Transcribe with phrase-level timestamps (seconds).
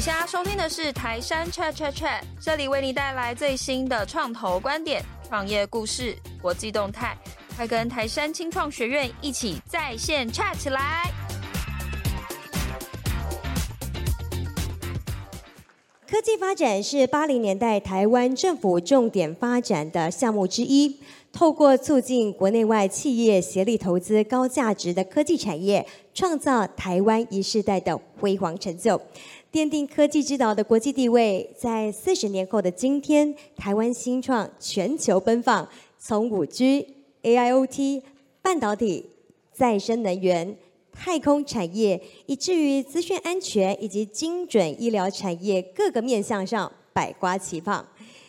[0.00, 7.14] 现在收听的是台山 Chat Chat Chat，这里为你带来最新的创投观点、创业故事、国际动态，
[7.54, 11.12] 快跟台山青创学院一起在线 chat 起来！
[16.08, 20.98] 科技发展是八零年代台湾政府重点发展的项目之一，
[21.30, 29.00] 透过促进国内外企业协力投资高价值的科技产业，创造台湾一世代的辉煌成就，
[29.52, 31.50] 奠定科技之岛的国际地位。
[31.58, 35.68] 在四十年后的今天，台湾新创全球奔放，
[35.98, 36.86] 从五 G、
[37.22, 38.02] AIoT、
[38.40, 39.06] 半导体、
[39.52, 40.56] 再生能源。
[40.92, 47.86] 太空产业，以至于资讯安全以及精准医疗产业各个面向上百花齐放。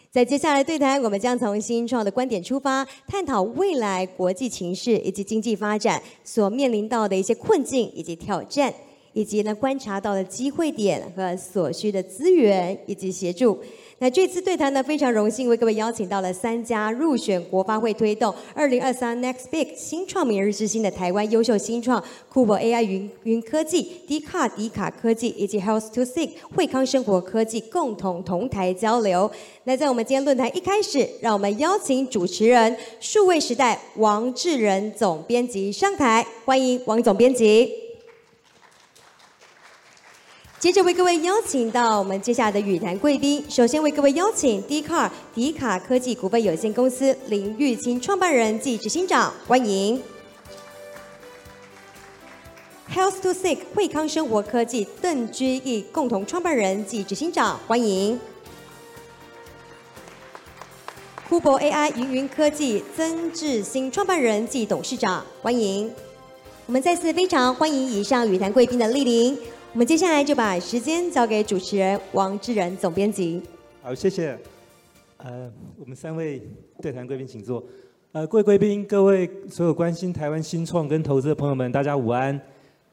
[0.10, 8.74] 在接下来对谈，我们将从新创的观点出发，探讨未来国际情势以及经济发展所面临到的一些困境以及挑战，
[9.14, 13.60] 以及呢观察到的机会点和所需的资源以及协助。
[13.99, 29.30] 那这次对谈呢，非常荣幸为各位邀请到了三家入选国发会推动二零二三 Next Big 新创明日之星的台湾优秀新创酷博 AI 云云科技、迪卡迪卡科技以及 Health to Six 惠康生活科技共同同台交流。
[29.66, 37.80] 那在我们今天论坛一开始，让我们邀请主持人数位时代王志仁总编辑上台，欢迎王总编辑。
[40.62, 49.99] 接着为各位邀请到我们接下来的羽坛贵宾，首先为各位邀请 D-CAR 迪卡科技股份有限公司林玉清创办人暨执行长，欢迎
[52.93, 58.20] ；Health to Six 惠康生活科技邓居易共同创办人暨执行长，欢迎；
[61.27, 65.91] 酷博 AI 云云科技曾志新创办人暨董事长，欢迎。
[66.67, 69.35] 我们再次非常欢迎以上羽坛贵宾的莅临。
[69.74, 73.41] 我们接下来就把时间交给主持人王志仁总编辑。
[73.81, 74.38] 好，谢谢。
[75.16, 76.41] 呃，我们三位
[76.81, 77.63] 对谈贵宾请坐。
[78.12, 82.38] 呃，各位贵宾，各位所有关心台湾新创跟投资的朋友们，大家午安。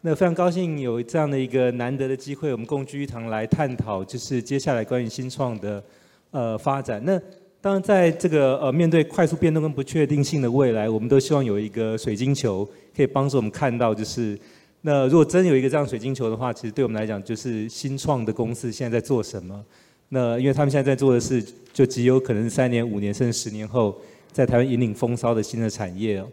[0.03, 5.83] 那非常高兴有这样的一个难得的机会，我们共聚一堂来探讨，就是接下来关于新创的
[6.31, 7.03] 呃发展。
[7.05, 7.21] 那
[7.61, 12.65] 当然，在这个呃面对快速变动跟不确定性的未来，我们都希望有一个水晶球
[12.97, 14.39] 可以帮助我们看到，就是。
[14.81, 19.65] 那如果真有一个这样水晶球的话，其实对我们来讲，就是新创的公司现在在做什么？
[20.11, 23.95] 那因为他们现在在做的事，就极有可能是三年、五年甚至十年后，
[24.33, 26.29] 在台湾引领风骚的新的产业哦。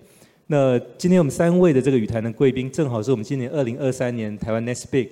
[0.47, 5.09] 那今天我们三位的这个与谈的贵宾，正好是我们今年二零二三年台湾 Next Big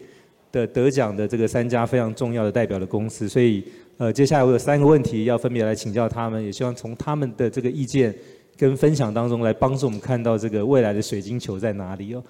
[0.52, 3.64] 的得奖的这个三家非常重要的代表的公司，所以
[3.98, 8.14] 呃，接下来我有三个问题要分别来请教他们，也希望从他们的这个意见
[8.56, 12.24] 跟分享当中来帮助我们看到这个未来的水晶球在哪里哦。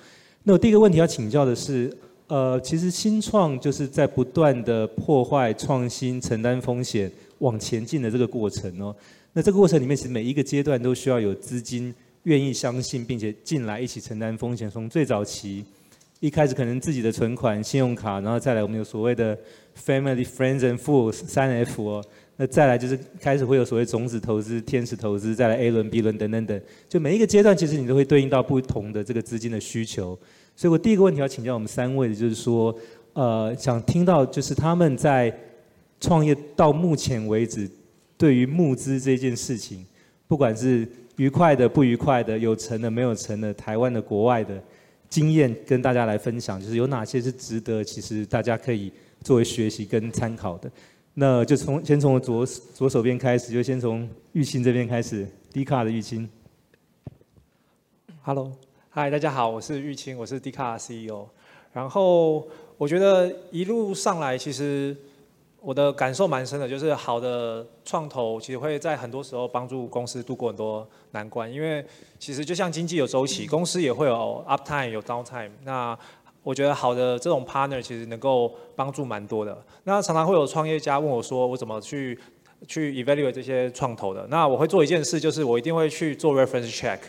[0.45, 1.89] 那我第一个问题要请教的是，
[2.27, 8.93] 呃，其实新创就是在不断的破坏、创新、承担风险、往前进的这个过程哦。
[9.31, 14.69] 那这个过程里面，其实每一个阶段都需要有资金愿意相信，并且进来一起承担风险。
[14.69, 15.63] 从最早期
[16.19, 19.37] 一开始，可能自己的存款、信用卡，然后再来我们有所谓的
[19.81, 22.03] Family、Friends and Fools 三 F 哦。
[22.35, 30.17] 那再来就是开始会有所谓种子投资、天使投资，再来 A 轮、B 轮等等等，就每一个阶段其实你都会对应到不同的这个资金的需求。
[30.55, 32.75] 所以我第一个问题要请教我们三位的就是说，
[33.13, 35.31] 呃，想听到就是他们在
[35.99, 37.69] 创业到目前为止，
[38.17, 39.85] 对于募资这件事情，
[40.27, 44.59] 不管是愉快的、不愉快的、有成的、没有成的，台湾的、国外的
[45.07, 50.71] 经验，跟大家来分享，就是有哪些是值得其实大家可以作为学习跟参考的。
[51.16, 56.28] 那就从先从左左手边开始，就先从玉清这边开始，D-CAR 的玉清。
[58.24, 58.51] Hello，
[58.90, 61.28] 嗨，大家好，我是玉清，我是 D-CAR CEO。
[61.72, 62.47] 然后
[62.79, 64.97] 我觉得一路上来，其实
[65.62, 71.85] 我的感受蛮深的，就是好的创投其实会在很多时候帮助公司度过很多难关，因为
[72.18, 75.51] 其实就像经济有周期，公司也会有 up time 有 down time。
[75.63, 75.95] 那
[76.43, 79.57] 我觉得好的这种 partner 其实能够帮助蛮多的。
[79.85, 82.19] 那常常会有创业家问我说，我怎么去
[82.68, 84.27] 去 evaluate 这些创投的？
[84.29, 87.00] 那我会做一件事，就是我一定会去做 reference check。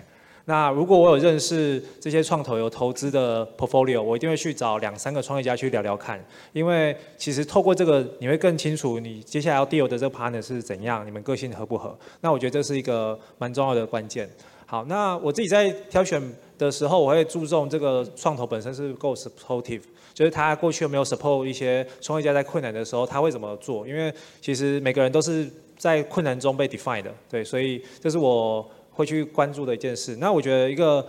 [0.47, 6.23] 那如果我有认识这些创投有投资的 portfolio，我一定会去找两三个创业家去聊聊看。
[6.53, 11.97] 因为其实透过这个，你会更清楚你接下来要 deal 的这个 partner 是怎样，你们个性合不合？
[12.20, 14.29] 那我觉得这是一个蛮重要的关键。
[14.67, 16.20] 好，那我自己在挑选
[16.64, 19.82] 的时候，我会注重这个创投本身是够 supportive，
[20.12, 23.87] 就是他过去有没有 support 一些创业家在困难的时候，他会怎么做？
[23.87, 30.16] 因为其实每个人都是在困难中被 define 的，对，所以这是我会去关注的一件事。
[30.16, 31.06] 那我觉得一个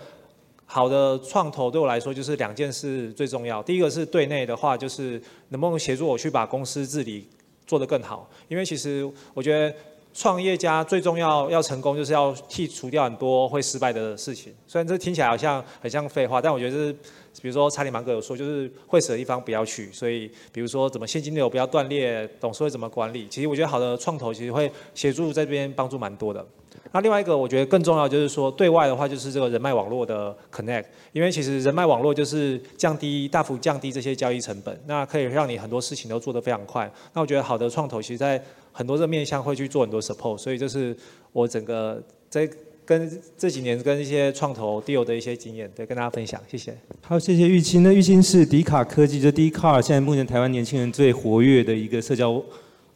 [0.65, 3.61] 好的创投对我来说就是两件事最重要。
[3.63, 7.27] 第一个是对内的话，就是能不能协助我去把公司治理
[7.65, 8.29] 做得更好。
[8.47, 9.75] 因为其实我觉得
[10.17, 14.55] 创业家最重要要成功，就是要剔除掉很多会失败的事情。
[14.65, 16.93] 虽然这听起来好像很像废话，但我觉得是，
[17.41, 19.91] 比如说查理芒格有说，就是会死的地方不要去。
[19.91, 26.45] 所以比如说怎么现金流不要断裂，董事会怎么管理，其实我觉得好的创投其实会协助这边帮助蛮多的。
[26.91, 36.89] 那另外一个，我觉得更重要就是说，对外的话就是这个人脉网络的 connect，因为其实人脉网络就是降低大幅降低这些交易成本，那可以让你很多事情都做得非常快。
[37.13, 38.41] 那我觉得好的创投其实在
[38.71, 40.95] 很多这面向会去做很多 support，所以这是
[41.33, 42.49] 我整个在
[42.85, 46.73] 跟这几年跟一些创投 deal 的一些经验，对，跟大家分享，谢谢。
[47.01, 47.83] 好，谢谢玉清。
[47.83, 52.41] 那玉清是迪卡科技，就 Dcard，现在目前台湾年轻人最活跃的一个社交。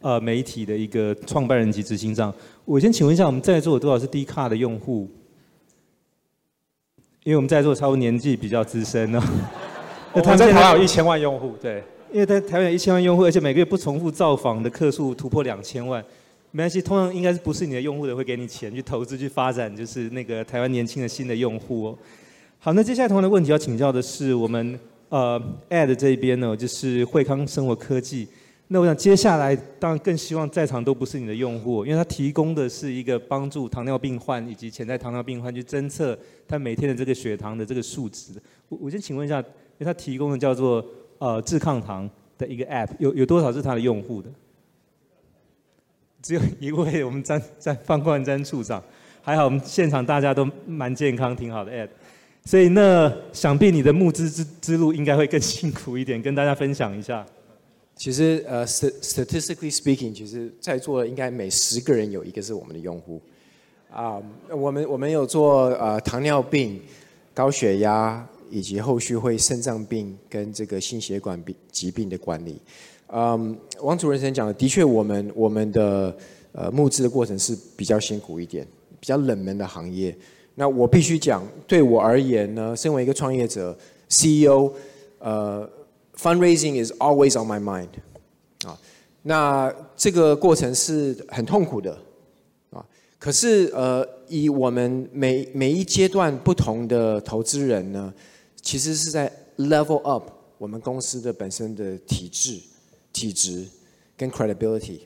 [0.02, 5.06] 呃，媒体的一个创办人及执行长，我先请问一下，我们在座有多少是 Dcard 的用户？
[7.22, 9.20] 因为我们在座差不多年纪比较资深哦。
[10.14, 16.02] 那他们在台湾有一千万用户，对，因为在台湾有一千万用户，而且每个月不重复造访的客数突破两千万，
[16.50, 21.98] 没关系，通常应该是不是你的用户的会给你钱去投资去发展，就是那个台湾年轻的新的用户哦。
[22.58, 24.80] 好，那接下来同样的问题要请教的是我们
[25.10, 25.38] 呃
[25.68, 28.26] Ad 这一边呢，就是惠康生活科技。
[28.72, 38.34] 那我想接下来当然更希望在场都不是你的用户，因为他提供的是一个帮助糖尿病患以及潜在糖尿病患去侦测他每天的这个血糖的这个数值。
[38.68, 39.44] 我我先请问一下，因
[39.78, 40.86] 为他提供的叫做
[41.18, 42.08] 呃致抗糖
[42.38, 44.30] 的一个 App，有有多少是他的用户的？
[46.22, 48.80] 只有一位，我们詹詹方冠詹处长，
[49.20, 51.88] 还好我们现场大家都蛮健康，挺好的 App。
[52.44, 57.26] 所以那想必你的募资之之路应该会更辛苦一点，跟大家分享一下。
[58.00, 63.20] 其实呃，statistically speaking，其实在座的应该每十个人有一个是我们的用户。
[63.90, 64.18] 啊、
[64.48, 66.80] 我们我们有做呃糖尿病、
[67.34, 72.58] 高血压以及后续会肾脏病跟这个心血管病疾病的管理。
[73.08, 76.16] 嗯、王主任先讲的，的确我们我们的
[76.52, 78.66] 呃募资的过程是比较辛苦一点，
[78.98, 80.16] 比较冷门的行业。
[80.54, 83.76] 那我必须讲，对我而言呢，身为一个创业者
[84.08, 84.72] ，CEO，
[85.18, 85.68] 呃。
[86.22, 87.88] Fundraising is always on my mind，
[88.66, 88.78] 啊，
[89.22, 91.98] 那这个过程是很痛苦的，
[92.68, 92.84] 啊，
[93.18, 98.12] 可是呃，以我们每每一阶段不同的投资人呢，
[98.60, 102.60] 其实是在 level up 我们公司的本身的体制、
[103.14, 103.66] 体质
[104.14, 105.00] 跟 credibility，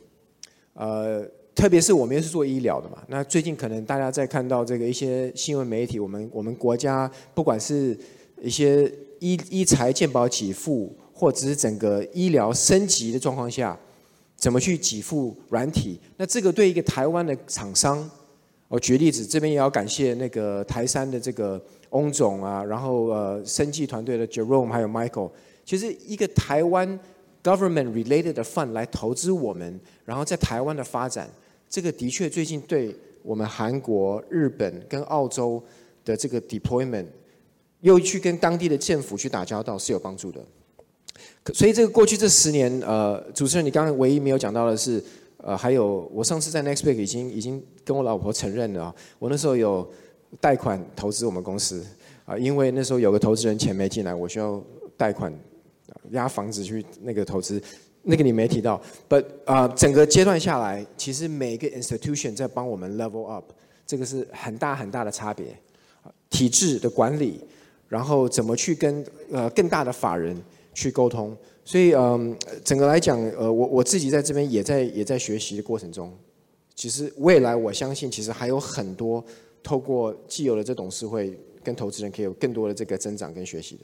[0.73, 1.25] 呃，
[1.55, 7.97] 特别是我们又是做医疗的嘛，那最近可能大家在看到这个一些新闻媒体，我们我们国家不管是
[8.43, 10.93] 一些医医财健保给付。
[11.15, 13.79] 或者是整个医疗升级的状况下，
[14.37, 15.99] 怎么去给付软体？
[16.17, 18.11] 那这个对一个台湾的厂商，
[18.69, 25.31] 我举例子，这边也要感谢那个台山的这个翁总啊，然后呃，生技团队的 Jerome 还有 Michael，
[25.65, 26.99] 其实一个台湾
[27.43, 31.31] government related 的 fund 来投资我们，然后在台湾的发展，
[31.71, 35.63] 这个的确最近对我们韩国、日本跟澳洲
[36.05, 37.07] 的这个 deployment，
[37.81, 40.45] 又去跟当地的政府去打交道是有帮助的。
[41.53, 45.03] 所以这个过去这十年，呃，主持人你刚刚唯一没有讲到的是，
[45.37, 49.87] 呃，还有我上次在 Nextbig 已经已经跟我老婆承认了，我那时候有
[50.41, 51.85] 贷款投资我们公司，
[52.25, 54.59] 啊、因为那时候有个投资人钱没进来，我需要
[54.97, 55.31] 贷款
[56.13, 57.63] 押房子去那个投资，
[58.03, 63.53] 那个你没提到，but 啊、呃，整个阶段下来，其实每个 institution 在帮我们 level up，
[63.87, 65.45] 这个是很大很大的差别，
[66.31, 67.39] 体制的管理，
[67.87, 70.35] 然后怎么去跟呃更大的法人。
[70.75, 76.13] 去沟通，所以嗯，整个来讲，呃，我我自己在这边也在也在学习的过程中，
[76.75, 79.25] 其实未来我相信，其实还有很多
[79.63, 83.83] 透过既有的这董事会跟投资人，可以有更多的这个增长跟学习的。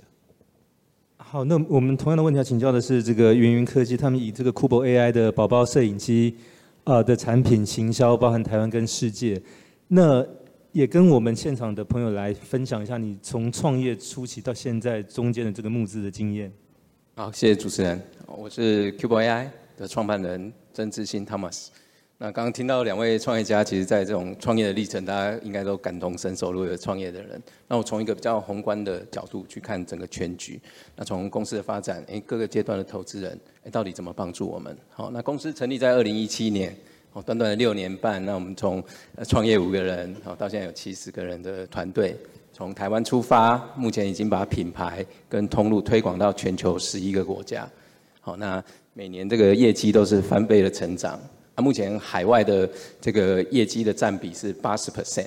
[1.16, 6.34] 好，那我们同样的问题要请教的是这个云云科技，他们以这个 Kubo AI 的宝宝摄影机，
[6.82, 9.40] 呃的产品行销，包含台湾跟世界，
[9.86, 10.26] 那
[10.72, 16.52] 也跟我们现场的朋友来分享一下，你从创业初期到现在中间的这个募资的经验。
[17.20, 18.00] 好，谢谢主持人。
[18.26, 19.46] 我是 Kubo AI
[19.76, 21.66] 的创办人曾志新 Thomas。
[22.16, 26.50] 那刚刚听到两位创业家，其实在这种创业的历程，大家应该都感同身受。
[26.50, 30.58] 如果有创业的人，那我从一个比较宏观的角度去看整个全局。
[30.96, 34.74] 那从公司的发展，诶，各个阶段的投资人，诶，到底怎么帮助我们？
[34.88, 36.74] 好，那公司成立在二零一七年，
[37.12, 38.82] 哦，短短的六年半，那我们从
[39.28, 42.16] 创业五个人，好，到现在有七十个人的团队。
[42.52, 47.68] 从台湾出发，目前已经把品牌跟通路推广到全球十一个国家。
[48.20, 51.18] 好，那每年这个业绩都是翻倍的成长。
[51.54, 52.68] 啊，目前海外的
[53.00, 55.26] 这个业绩的占比是八十 percent。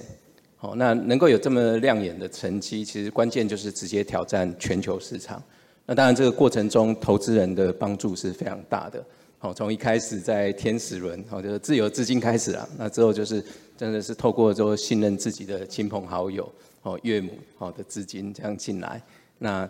[0.56, 5.42] 好，那能够有这么亮眼的成绩，其实关键就是直接挑战全球市场。
[5.86, 9.04] 那当然，这个过程中投资人的帮助是非常大的。
[9.40, 12.66] 好，从一开始在天使轮，好，就是自有资金开始啊。
[12.78, 13.44] 那之后就是
[13.76, 16.50] 真的是透过说信任自己的亲朋好友、
[16.84, 19.02] 哦岳母、好的资金这样进来。
[19.40, 19.70] 那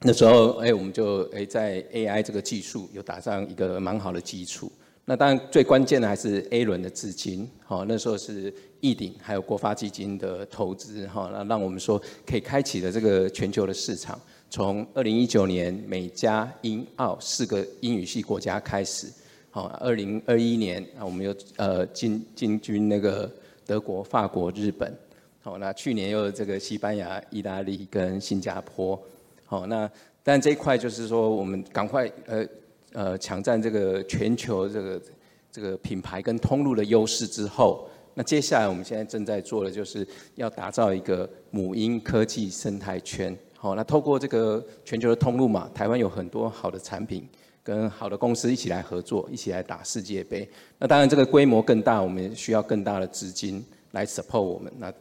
[0.00, 4.70] 那时候，哎，我们就哎在 AI 这个技术有打上一个蛮好的基础。
[5.04, 14.20] 那当然最关键的还是 A 轮的资金，好，那时候是亿鼎还有国发基金的投资，哈，那让我们说可以开启了这个全球的市场。
[14.48, 19.08] 从二零一九年美加英澳四个英语系国家开始，
[19.50, 23.28] 好，二零二一年啊，我们又呃进进军那个
[23.66, 24.96] 德国、法国、日本，
[25.44, 28.96] 好，那去年又有这个西班牙、意大利跟新加坡，
[29.44, 29.90] 好，那
[30.22, 32.46] 但这一块就是说我们赶快呃
[32.92, 35.02] 呃抢占这个全球这个
[35.50, 40.06] 这个品牌跟通路的优势之后，那接下来我们现在正在做的就是
[40.36, 43.36] 要打造一个母婴科技生态圈。
[43.56, 47.28] 好，那透过这个全球的通路嘛，台湾有很多好的产品
[47.64, 50.48] 跟好的公司一起来合作，一起来打世界杯。
[50.78, 54.72] 那当然这个规模更大，我们需要更大的资金来 support 我们。
[54.78, 54.92] 那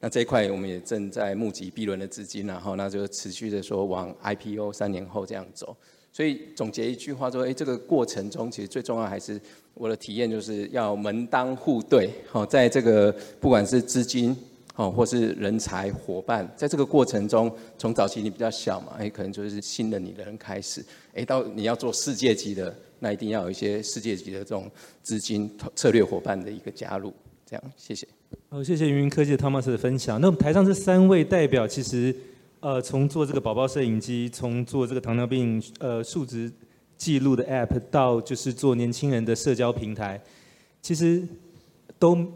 [0.00, 5.76] 那这一块我们也正在募集 B 轮的资金，然后那就持续的说往 IPO 三年后这样走。
[6.12, 9.40] 所以总结一句话说，哎，这个过程中其实最重要还是
[9.74, 12.10] 我的体验就是要门当户对。
[12.28, 14.36] 好，在这个不管是资金。
[14.78, 20.84] 哦，或是人才伙伴，在这个过程中，从早期你比较小嘛，哎，可能就是信任你的人开始，
[21.14, 24.70] 哎，到你要做世界级的，那一定要有一些世界级的这种
[25.02, 27.10] 资金策略伙伴的一个加入，
[27.48, 28.06] 这样，谢谢。
[28.48, 30.20] 好，谢谢云云科技的 Thomas 的分享。
[30.20, 32.14] 那我们台上这三位代表，其实
[32.60, 36.52] 呃，从做这个宝宝摄影机，从做这个糖尿病呃数值
[36.96, 40.20] 记录的 App，到就是做年轻人的社交平台，
[40.82, 41.22] 其实
[41.98, 42.26] 都。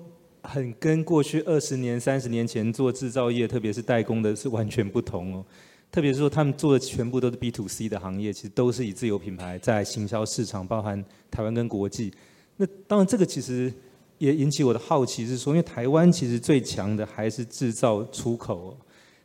[0.42, 5.44] 很跟过去二十年、三十年前做制造业，特别是代工的，是完全不同哦。
[5.92, 12.10] 特别是说，他们做的全部都是 B to C 的行业，其实都是以自有品牌在行销市场，包含台湾跟国际。
[12.56, 13.70] 那当然，这个其实
[14.20, 18.78] 也引起我的好奇，是说，因为台湾其实最强的还是制造出口。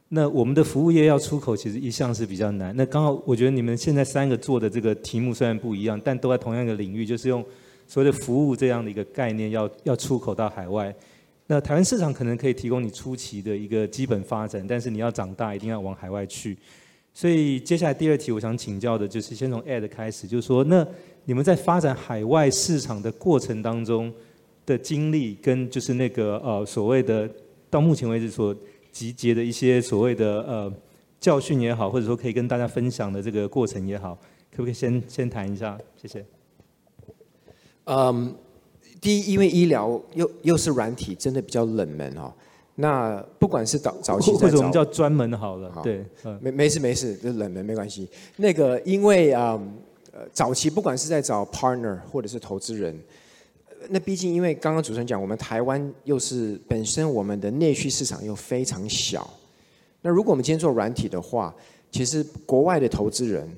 [0.09, 2.75] 那我们的服务业要出口，其实一向是比较难。
[2.75, 7.45] 那刚好，我觉得你们现在三个做的这个题目虽然不一样，但都在同样一个领域，就是用。
[7.87, 10.91] 所谓的服务这样的一个概念要，要出口到海外，
[11.45, 16.57] 那台湾市场可能可以提供你初期的一个基本发展，但是你要长大，一定要往海外去。
[17.13, 20.83] 所以接下来第二题，我想请教的就是先从 Ed 开始，就是说，那
[21.25, 24.11] 你们在发展海外市场的过程当中
[24.65, 27.29] 的经历，跟就是那个呃所谓的
[27.69, 28.55] 到目前为止所
[28.91, 30.73] 集结的一些所谓的呃
[31.19, 34.17] 教训也好，或者说可以跟大家分享的这个过程也好，
[34.51, 35.77] 可不可以先先谈一下？
[36.01, 36.25] 谢谢。
[37.85, 38.29] 嗯，um,
[38.99, 42.33] 第一，因为医疗又又是软体，真的比较冷门哦。
[42.75, 46.03] 那不管是早早期在，或者我们叫专门好了，好对，
[46.41, 48.09] 没没事没事，就冷门没关系。
[48.37, 49.57] 那个因为啊，
[50.11, 52.99] 呃，早期不管是在找 partner 或者是投资人，
[53.89, 59.29] 那毕竟因为刚刚主持人讲，我们台湾又是本身我们的内需市场又非常小。
[60.01, 61.53] 那如果我们今天做软体的话，
[61.91, 63.49] 其实国外的投资人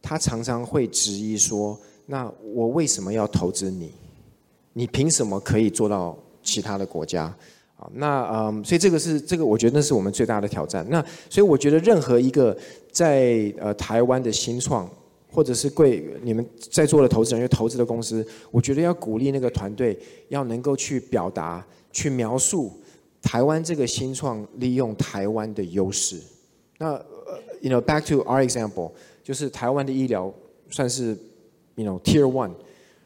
[0.00, 1.78] 他常常会质疑说。
[2.06, 3.92] 那我为什么要投资你？
[4.72, 7.32] 你凭什么可以做到其他的国家？
[7.76, 10.84] 啊，那嗯，所以这个是这个，我觉得那是我们最大的挑战。
[10.90, 12.56] 那所以我觉得任何一个
[12.90, 14.90] 在呃台湾的新创，
[15.30, 22.72] 或者是贵你们在座的投资人，因为投资的公司，我觉得要鼓励那个团队要能够去表达、去描述
[23.22, 26.20] 台湾这个新创利用台湾的优势。
[26.78, 26.94] 那
[27.60, 28.90] ，you know back to our example，
[29.22, 30.32] 就是台湾的医疗
[30.68, 31.16] 算是。
[31.76, 32.50] You know, Tier One，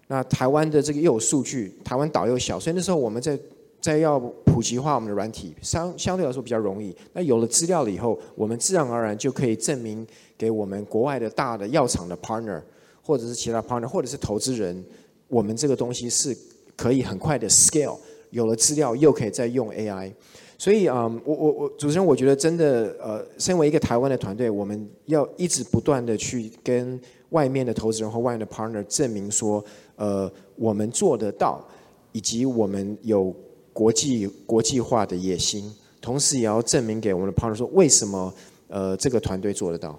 [0.09, 3.39] 那台湾的这个又有数据，台湾岛又小，所以那时候我们在
[3.85, 6.97] 在要普及化我们的软体，相相对来说比较容易。
[7.13, 10.07] 那有了资料了以后，我们自然而然就可以证明
[10.39, 12.63] 给我们国外的大的药厂的 partner，
[13.03, 14.83] 或者是其他 partner，或者是投资人，
[15.29, 16.35] 我们这个东西是
[16.75, 17.99] 可以很快的 scale。
[18.31, 20.11] 有了资料又可以再用 AI，
[20.57, 26.99] 所以啊、嗯，我我我主持人，我觉得真的呃，身为一个台湾的团队，我们要一直不断的去跟。
[27.31, 29.65] 外面的投资人或外面的 partner 证明说，
[29.97, 31.67] 呃，我们做得到，
[32.13, 33.35] 以及我们有
[33.75, 38.33] 国际国际化的野心，同时也要证明给我们的 partner 说，为什么
[38.69, 39.99] 呃这个团队做得到？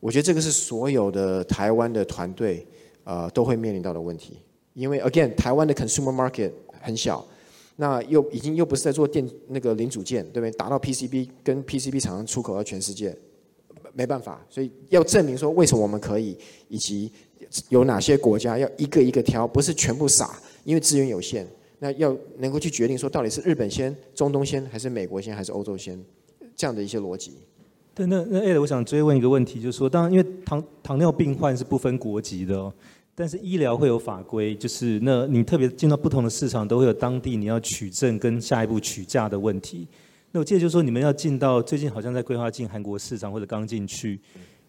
[0.00, 2.66] 我觉得这个是所有的台湾的团队
[3.04, 4.38] 呃都会面临到的问题，
[4.74, 6.50] 因为 again 台湾的 consumer market
[6.82, 7.26] 很小，
[7.76, 10.50] 那又已经又不是在做电那个零组件，对不对？
[10.58, 13.16] 打到 PCB 跟 PCB 厂商出口到全世界。
[13.94, 16.34] 没办法，所以要证明说为什么我们可以，
[16.68, 17.12] 以及
[17.68, 21.46] 有哪些国家要一个一个挑，不是全部撒，因为资源有限。
[21.82, 26.00] 那要能够去决定说到底是日本先、中东先，还是美国先，还是欧洲先，
[26.54, 27.32] 这样的一些逻辑。
[27.92, 32.72] 对，那那 Ed，我想追问一个问题，就是说，当然因为糖糖尿病患是不分国籍的哦，
[33.16, 39.88] 但是医疗会有法规，就是那你特别进到不同的市场，都会有当地你要取证跟下一步取价的问题。
[40.30, 44.20] 那我记得就是说，你们要进到最近好像在规划进韩国市场，或者刚进去，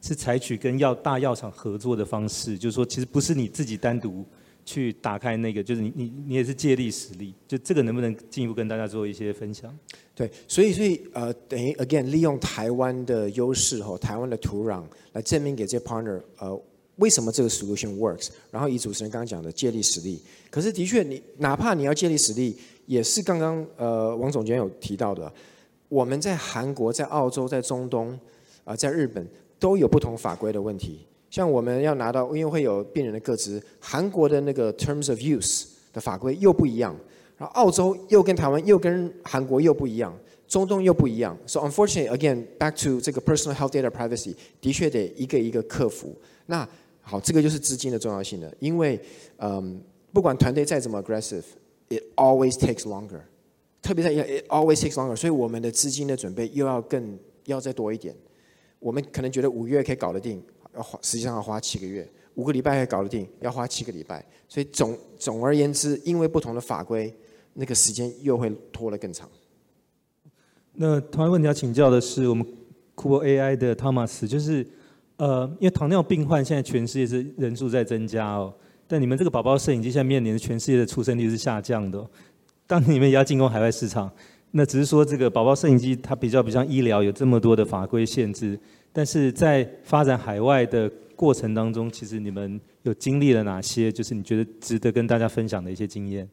[0.02, 4.26] 是采取跟药大药厂合作的方式，就是说其实不是你自己单独。
[4.66, 9.78] 去打开那个，就是你你你也是借力使力，就这个能不能进一步跟大家做一些分享？
[10.16, 16.62] 对，所以所以呃，等于 again 利用台湾的优势吼，台湾的土壤来证明给这些 partner，呃，
[16.98, 18.30] 为什么这个 solution works？
[18.52, 22.56] 然后以主持人刚刚讲的借力使力，可是的确你哪怕你要借力使力，
[22.86, 25.32] 也是刚刚呃王总监有提到的，
[25.90, 28.12] 我们在韩国、在澳洲、在中东
[28.64, 29.28] 啊、呃，在日本
[29.60, 31.00] 都有不同法规的问题。
[31.34, 36.96] 像我们要拿到，因为会有病人的个资，韩国的那个 terms of use 的法规又不一样，
[37.40, 40.16] 然后澳洲又跟台湾又跟韩国又不一样，
[40.48, 41.36] 中东又不一样。
[41.48, 46.16] So unfortunately, again, back to 这个 personal health data privacy，的确得一个一个克服。
[46.46, 46.70] 那
[47.02, 49.00] 好，这个就是资金的重要性了，因为
[49.38, 49.82] 嗯，
[50.14, 53.22] 不管团队再怎么 aggressive，it always takes longer。
[53.82, 58.16] 特别在 it always takes longer，所以我们的资金的准备又要更要再多一点。
[58.78, 60.40] 我们可能觉得五月可以搞得定。
[60.76, 64.24] 要花，实际上要花七个月，五个礼拜还搞得定，要花七个礼拜。
[64.48, 67.14] 所以总总而言之，因为不同的法规，
[67.54, 69.30] 那个时间又会拖得更长。
[70.74, 72.46] 那同样问题要请教的是，我们
[72.96, 74.66] Kubo AI 的 Thomas，就是
[75.18, 78.54] 呃，因为糖尿病患现在全世界是人数在增加哦，
[78.88, 82.04] 但你们这个宝宝摄影机现在面临的全世界的出生率是下降的。
[82.66, 84.12] 当你们也要进攻海外市场，
[84.52, 88.60] 那只是说这个宝宝摄影机它比较不像医疗有这么多的法规限制。
[88.94, 93.92] 但是在发展海外的过程当中，其实你们有经历了哪些？
[93.92, 96.30] 就是你觉得值得跟大家分享的一些经验。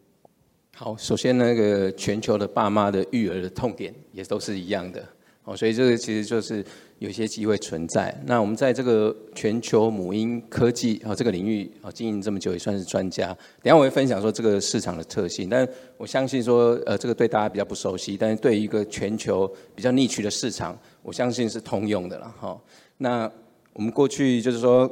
[0.76, 5.02] 好，首先那个全球的爸妈的育儿的痛点也都是一样的。
[5.50, 6.64] 哦，所以这个其实就是
[7.00, 8.16] 有些机会存在。
[8.24, 13.36] 那我们在这个全球母婴科技啊这个领域啊经营这么久，也算是专家。
[13.60, 22.56] 等下我会分享说这个市场的特性，但我相信说呃这个对大家比较不熟悉，但是对于一个全球比较逆趋的市场，我相信是通用的了哈。
[22.98, 23.28] 那
[23.72, 24.88] 我们过去就是说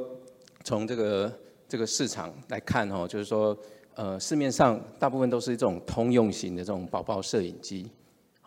[0.65, 1.31] 从这个
[1.69, 3.57] 这个市场来看哈，就是说
[3.95, 7.89] 呃市面上大部分都是这种通用型的这种宝宝摄影机。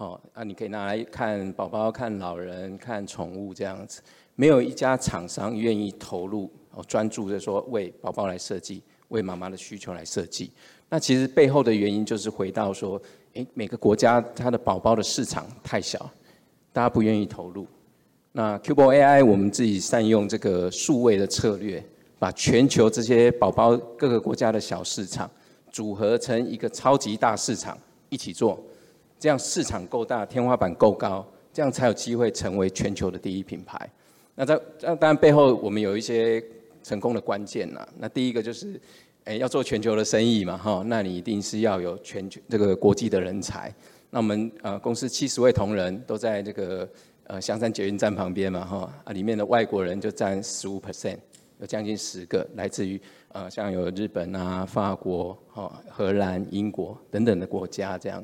[0.02, 4.02] 哦，啊，你可以拿来看宝宝、看老人、看宠物这样子，
[4.34, 10.50] 没有一家厂商愿意投入哦，专注的说为宝宝来设计，为妈妈的需求来设计。
[10.88, 13.00] 那其实背后的原因就是回到说，
[13.34, 16.10] 诶，每个国家它的宝宝的市场太小，
[16.72, 17.64] 大家不愿意投入。
[18.32, 21.80] 那 Cubo AI 我们自己善用这个数位的策略，
[22.18, 25.30] 把全球这些宝宝各个国家的小市场
[25.70, 28.60] 组合成一个超级大市场一起做。
[29.22, 33.88] 这样市场够大，天花板够高，这样才有机会成为全球的第一品牌。
[34.34, 36.42] 那在这当然背后我们有一些
[36.82, 37.86] 成功的关键呐。
[38.00, 38.80] 那第一个就是，
[39.22, 43.72] 诶，要做全球的生意嘛，哈，那你一定是要有全球这个国际的人才。
[44.10, 46.88] 那我们呃公司七十位同仁都在这个
[47.28, 51.18] 呃香山捷运站旁边嘛，哈啊里面的外国人就占十五 percent，
[51.60, 58.20] 有将近十个来自于呃像有日本啊、法国、哈荷兰、英国等等的国家这样。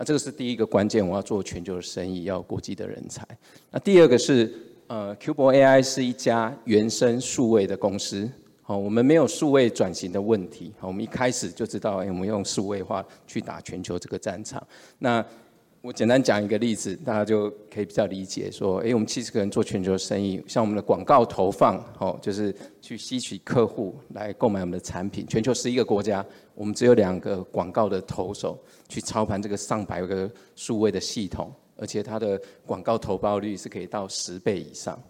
[0.00, 3.22] 那这个是第一个关键，我要做全球的生意，要国际的人才。
[3.70, 4.50] 那第二个是，
[4.86, 8.26] 呃，Cubo AI 是一家原生数位的公司，
[8.62, 14.66] 好，我们没有数位转型的问题，好，我们一开始就知道，哎，我们用数位化去打全球这个战场。
[15.00, 15.22] 那
[15.82, 25.26] 我简单讲一个例子，大家就可以比较理解说，诶，我们七十个人做全球生意，像我们的广告投放，哦，就是去吸取客户来购买我们的产品。
[25.26, 35.02] 全球十一个国家，我们只有两个广告的投手去操盘这个上百个数位的系统，而且它的广告投报率是可以到十倍以上。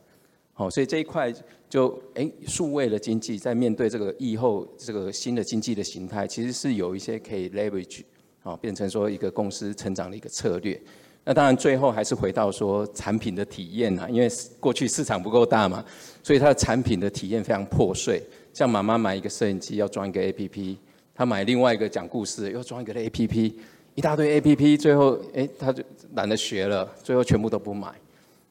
[0.52, 1.34] 好，所以这一块
[1.68, 8.02] 就，诶，数位的经济在面对这个疫后这个新的经济的形态，其实是有一些可以 leverage。
[8.42, 10.80] 好，变成说一个公司成长的一个策略。
[11.22, 15.84] 那当然最后还是回到说产品的体验啊，因为过去市场不够大嘛，
[16.22, 18.22] 所以它的产品的体验非常破碎。
[18.54, 20.76] 像妈妈买一个摄影机要装一个 APP，
[21.14, 23.52] 她买另外一个讲故事要装一个 APP，
[23.94, 27.92] 一大堆 APP，最后诶，她就懒得学了，最后全部都不买。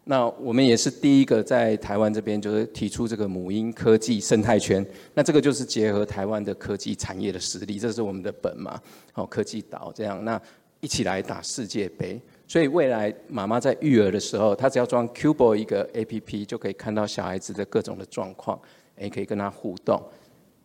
[0.09, 4.83] 那我们也是第一个在台湾这边，就是提出这个母婴科技生态圈。
[5.13, 8.81] 那这个就是结合台湾的科技产业的实力，这是我们的本嘛。
[9.13, 10.41] 好，科技岛这样，那
[10.79, 12.19] 一起来打世界杯。
[12.47, 18.59] 所以未来妈妈在育儿的时候，她只要装 Cubo 一个 APP，就可以看到小孩子的各种的状况，
[18.99, 20.01] 也可以跟他互动。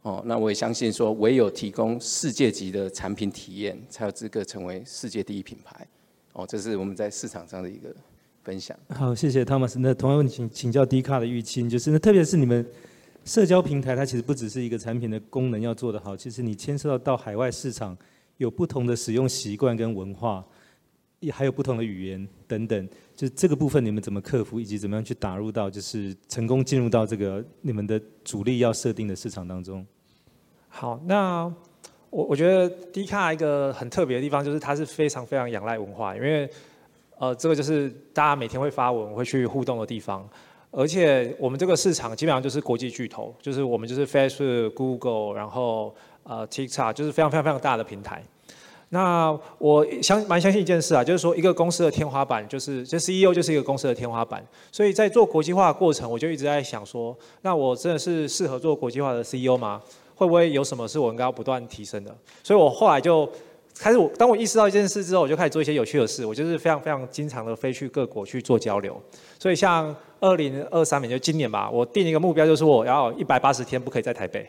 [0.01, 5.87] 哦，那我也相信说，唯有提供世界级的产品体验，才有资格成为世界第一品牌。
[6.33, 7.95] 哦，这是我们在市场上的一个
[8.45, 8.79] 分享。
[8.91, 9.77] 好，谢谢 Thomas。
[9.79, 12.65] 那同样问题请请教 Dcard 的玉清，就是那特别是你们
[13.25, 17.97] 社交平台，它其实不只是一个产品的功能要做得好，其实你牵涉到到海外市场
[18.37, 20.45] 有不同的使用习惯跟文化，
[21.21, 29.85] 也还有不同的语言等等，就是这个部分你们怎么克服，以及怎么样去打入到就是成功进入到这个你们的主力要设定的市场当中？
[30.69, 31.53] 好，那。
[32.11, 36.49] 我我觉得 Dcard 一个很特别的地方就是它是非常非常仰赖文化，因为
[37.19, 40.29] 呃这个就是大家每天会发文会去互动的地方，
[40.71, 48.23] 而且我们这个市场基本上就是国际巨头，就是我们就是 Facebook、Google，然后呃 TikTok 就是非常非常非常大的平台。
[48.91, 59.83] 那我相蛮相信一件事啊，就是说一个公司的天花板就是这 CEO 就是一个公司的天花板，所以在做国际化的过程，我就一直在想说，那我真的是适合做国际化的 CEO 吗？
[60.15, 62.17] 会不会有什么是我应该要不断提升的？
[62.45, 63.29] 所以我后来就
[63.79, 66.25] 开始，我当我意识到一件事之后，我就开始做一些有趣的事。
[66.25, 69.01] 我就是非常非常经常的飞去各国去做交流。
[69.39, 74.49] 所以像二零二三年就今年吧，我定一个目标，就是我要一百八十天不可以在台北。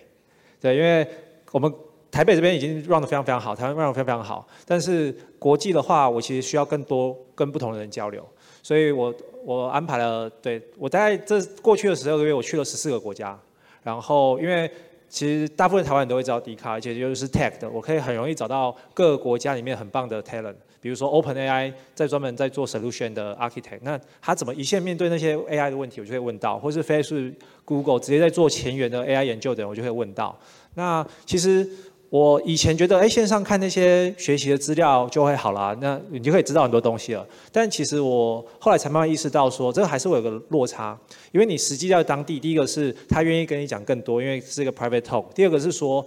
[0.61, 1.05] 对，因为
[1.51, 1.73] 我们
[2.11, 4.47] 台北这边已经 run 得非常非常好，台湾 run 得非常非常好。
[4.65, 8.23] 但是国际的话，我其实需要更多跟不同的人交流。
[8.61, 13.37] 所以我我安排了，对，我大概这过去的十二个月，我去了十四个国家。
[13.83, 14.69] 然后因为
[15.07, 20.55] 其实大部分台湾人都会知道 d 卡而且就是 tech 的，我可以很容易找到各个国家里面很棒的 talent。
[20.81, 30.37] 比如说 OpenAI 在专门在做 solution 的 architect，那他怎么一线面对那些 AI 的问题，我就会问到；或是 Facebook、Google 直接在做前沿的 AI 研究的人，我就会问到。
[30.75, 31.67] 那其实。
[32.09, 37.27] 我以前觉得，哎，线上看那些学习的资料就会好了，那你就可以知道很多东西了。
[37.51, 40.97] 但其实我后来才慢慢意识到说，说这个还是会有个落差，
[41.31, 46.05] 因为你实际在当地，第一个是他愿意跟你讲更多，因为是一个 private talk；第二个是说，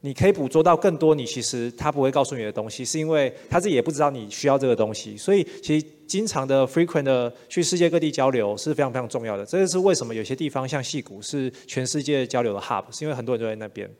[0.00, 5.16] 你可以捕捉到更多你其实他不会告诉你的东西，是因为他自己也不知道你需要这个东西。
[5.16, 9.44] 所以其实经常的 frequent 的去世界各地交流是非常非常重要的。
[9.44, 13.90] 这就是为什么有些地方像矽谷是全世界交流的 hub，是因为很多人都在那边。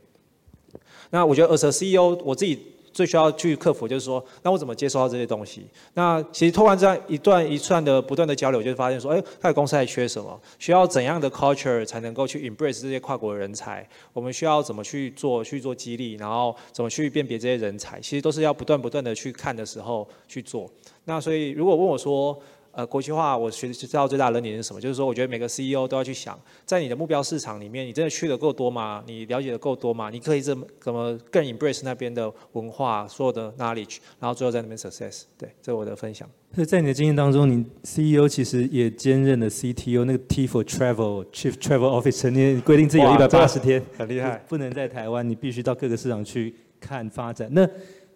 [1.12, 2.58] 那我觉得，as a CEO，我自己
[2.90, 5.66] 最需要去克服，就是说，那我怎么接收到这些东西？
[5.92, 10.40] 那其实通过这样一段一串的不断的交流，就会发现说，哎，他的公司还缺什么？
[10.58, 13.86] 需要怎样的 culture 才能够去 embrace 这些跨国人才？
[14.14, 16.14] 我们需要怎么去做去做激励？
[16.14, 18.00] 然后怎么去辨别这些人才？
[18.00, 20.70] 其实都是要不断不断的去看的时候去做。
[21.04, 22.38] 那所以，如果问我说，
[22.72, 24.80] 呃，国际化我学知道最大的点是什么？
[24.80, 29.04] 就是说，我觉得每个 CEO 都要去想，在你的目标市场里面，你真的去的够多吗？
[29.06, 30.08] 你了解的够多吗？
[30.08, 35.24] 你可以怎么怎么更 embrace 那边的文化，所有的 knowledge，然后最后在那边 success。
[35.36, 36.26] 对，这是我的分享。
[36.54, 47.50] 所以在你的经验当中，你 CEO 其实也兼任了 CTO，那个 T for Travel Chief Travel Officer，你规定自己有一百八十天，很厉害，不能在台湾，你必须到各个市场去看发展。
[47.52, 47.68] 那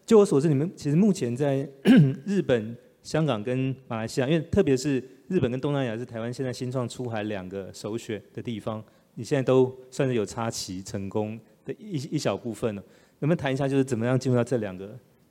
[0.07, 1.69] 就我所知，你们其实目前在
[2.25, 2.75] 日本。
[3.07, 8.83] 香港跟马来西亚，因为特别是日本跟东南亚是台湾现在新创出海两个首选的地方，
[9.15, 12.83] 你现在都算是有插旗成功的一一小部分了。
[13.21, 14.91] 能不能谈一下，就是怎么样进入到这两个，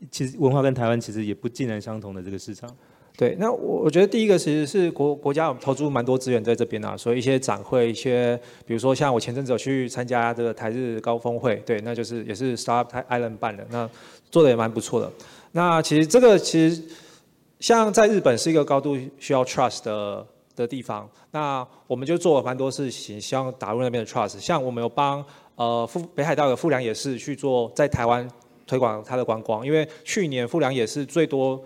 [0.10, 2.74] 其实文化跟台湾其实也不尽然相同的这个市场？
[3.18, 13.90] 对，那我我觉得第一个其实是国国家有投注蛮多资源在这边啊，所以一些展会，一些比如说像我前阵子有去参加这个台日高峰会，对，那就是也是 Startup Island 办的，那
[14.32, 15.12] 做的也蛮不错的。
[15.52, 16.82] 那其实这个其实。
[17.60, 24.40] 像在日本是一个高度需要 trust 的的地方，那我们就做了蛮多事情，希望打入那边的 trust。
[24.40, 25.24] 像我们有帮
[25.56, 28.30] 呃富北海道的富良野市去做在台湾
[28.68, 31.62] 推广它的观光，因为去年富良野市最多。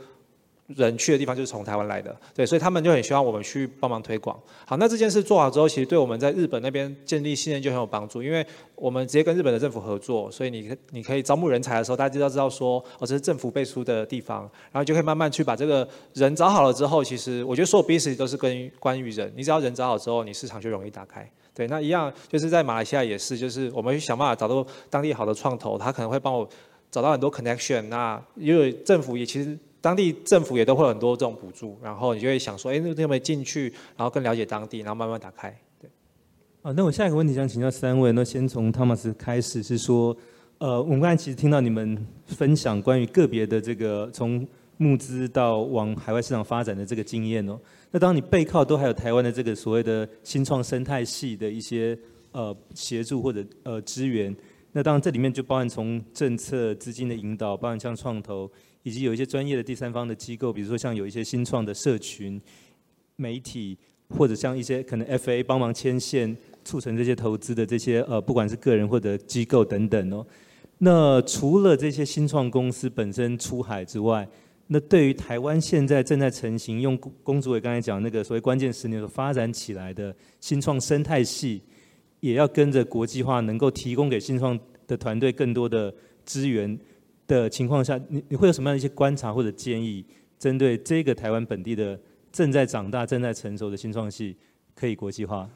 [0.76, 4.40] 人去的地方就是从台湾来的，对，所以他们就很希望我们去帮忙推广。
[4.66, 21.28] 好，那这件事做好之后，其实对我们在日本那边建立信任就很有帮助，因为我们直接跟日本的政府合作，所以你你可以招募人才的时候，大家就要知道说，哦，这是政府背书的地方，然后就可以慢慢去把这个人找好了之后，其实我觉得所有 business 都是跟关于人，你只要人找好之后，你市场就容易打开。
[21.56, 26.48] 对，那一样就是在马来西亚也是，就是我们去想办法找到当地好的创投，他可能会帮我
[26.92, 29.58] 找到很多 connection，那因为政府也其实。
[29.82, 35.58] 当地政府也都会有很多这种补助，然后你就会想说，哎，那有没有进去，然后更了解当地，然后慢慢打开。
[35.80, 35.89] 对。
[36.62, 40.15] 啊，那我下一个问题想请教三位，那先从汤马斯开始，是说，
[40.58, 47.58] 呃，我们刚才其实听到你们分享关于个别的这个从募资到往海外市场发展的这个经验哦。
[47.92, 51.98] 那当你背靠都还有台湾的这个所谓的新创生态系的一些
[52.34, 54.36] 呃协助或者呃支援，
[54.74, 58.52] 那当然这里面就包含从政策资金的引导，包含像创投。
[58.84, 62.42] 以及有一些专业的第三方的机构，比如说像有一些新创的社群、
[63.15, 63.78] 媒体，
[64.10, 70.26] 或者像一些可能 FA 帮忙牵线促成这些投资的这些呃，不管是个人或者机构等等哦。
[70.80, 74.28] 那除了这些新创公司本身出海之外，
[74.68, 81.62] 那对于台湾现在正在成型，用龚主委刚才讲那个所谓关键十年所发展起来的新创生态系，
[82.20, 86.80] 也要跟着国际化，能够提供给新创的团队更多的资源
[87.30, 90.04] 的情况下，你你会有什么样的一些观察或者建议，
[90.38, 91.98] 针对这个台湾本地的
[92.32, 94.36] 正在长大、正在成熟的新创系
[94.76, 95.50] 可以国际化？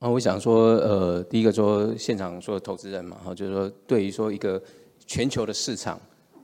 [0.00, 4.60] 啊，我想说，呃，第一个说现场说投资人嘛，哈，就是说对于说一个
[5.06, 5.98] 全球的市场。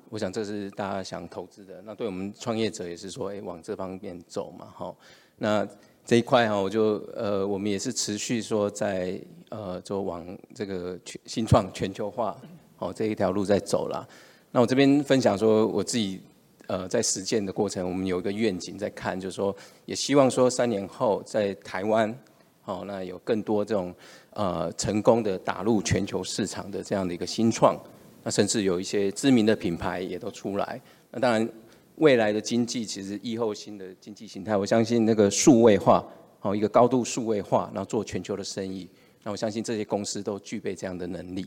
[0.08, 4.94] 我想这是大家想投资的，那对我们创业者也是说，哎，往这方面走嘛，哈。
[5.36, 5.66] 那
[6.04, 10.24] 这一块哈，我就呃，我们也是持续说在呃，就往
[10.54, 12.40] 这个全新创全球化，
[12.78, 14.06] 哦，这一条路在走了。
[14.52, 16.20] 那我这边分享说，我自己
[16.66, 22.16] 呃在实践的过程，我们有一个愿景在看，就是说，也希望说三年后在台湾，
[22.64, 23.94] 哦，那有更多这种
[24.30, 27.78] 呃成功的打入全球市场的这样的一个新创。
[28.22, 30.80] 那甚至有一些知名的品牌也都出来。
[31.10, 31.48] 那当然，
[31.96, 36.04] 未来的经济其实疫后新的经济形态，我相信那个数位化，
[36.40, 38.88] 好一个高度数位化，然后做全球的生意。
[39.22, 41.46] 那我相信这些公司都具备这样的能力。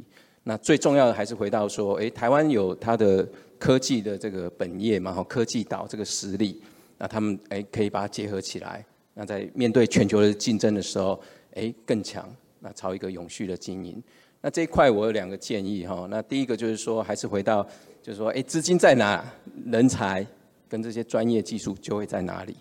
[0.49, 3.23] 那最重要的还是回到说，哎，台湾有它的
[3.59, 6.59] 科技的这个本业嘛，哈，科技岛这个实力，
[6.97, 8.83] 那他们哎可以把它结合起来。
[9.13, 11.21] 那在面对全球的竞争的时候，
[11.53, 12.27] 哎更强，
[12.61, 14.01] 那朝一个永续的经营。
[14.41, 17.61] 那这一块我有两个建议哈，那第一个就是说，还是回到，
[18.01, 19.23] 就是说，哎，资金在哪，
[19.67, 20.25] 人才
[20.67, 22.55] 跟这些专业技术就会在哪里，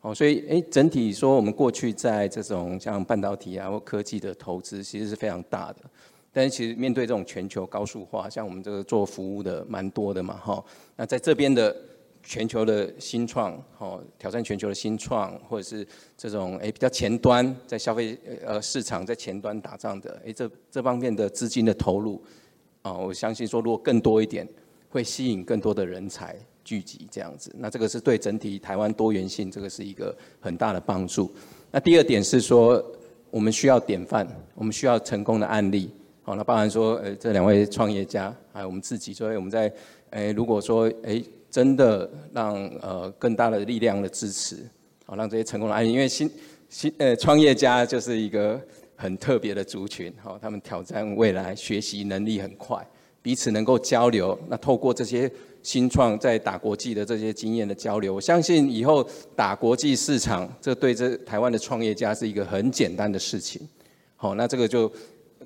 [0.00, 5.78] 哦，所以哎，整体说我们过去在这种像半导体啊或科技的投资其实是非常大的，
[6.36, 10.62] 但是其实面对这种全球高速化，像我们这个做服务的蛮多的嘛哈，
[10.94, 11.74] 那在这边的。
[12.28, 22.20] 全球的新创，哦，挑战全球的新创，或者是这种诶比较前端在消费呃市场在前端打仗的，诶这这方面的资金的投入，
[22.82, 24.44] 啊，我相信说如果更多一点，
[24.90, 31.32] 会吸引更多的人才聚集这样子，那这个是对整体台湾多元性这个是一个很大的帮助。
[31.70, 32.84] 那第二点是说，
[33.30, 35.92] 我们需要典范，我们需要成功的案例，
[36.26, 39.72] 好，那包含说呃这两位创业家，还有我们自己，所以我们在
[40.10, 41.24] 诶如果说诶。
[41.48, 44.56] 真的让呃更大的力量的支持，
[45.06, 46.30] 好让这些成功的案例，因为新
[46.68, 48.60] 新呃创业家就是一个
[48.94, 52.86] 很特别的族群，好，他们挑战未来，学习能力很快，
[53.22, 54.38] 彼此能够交流。
[54.48, 55.30] 那透过这些
[55.62, 63.66] 新创在打国际的这些经验的交流，我相信以后打国际市场，这对这台湾的创业家是一个很简单的事情。
[64.16, 64.92] 好，那这个就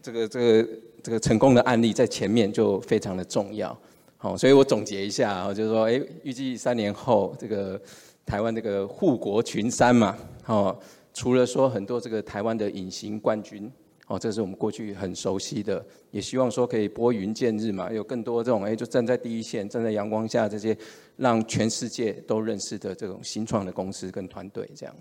[0.02, 0.68] 这个这个
[1.02, 3.76] 这个成功的案例在前面就非常的重要。
[4.16, 7.80] 好，所以我总结一下啊，就是说，哎，预计三年后，这个
[8.26, 10.78] 台湾这个护国群山嘛，哦，
[11.14, 13.72] 除了说很多这个台湾的隐形冠军，
[14.08, 20.76] 哦，这是我们过去很熟悉的，也希望说可以拨云见日嘛，有更多这种，哎，就站在第一线，站在阳光下这些，
[21.16, 24.94] 让全世界都认识的这种新创的公司跟团队，这样。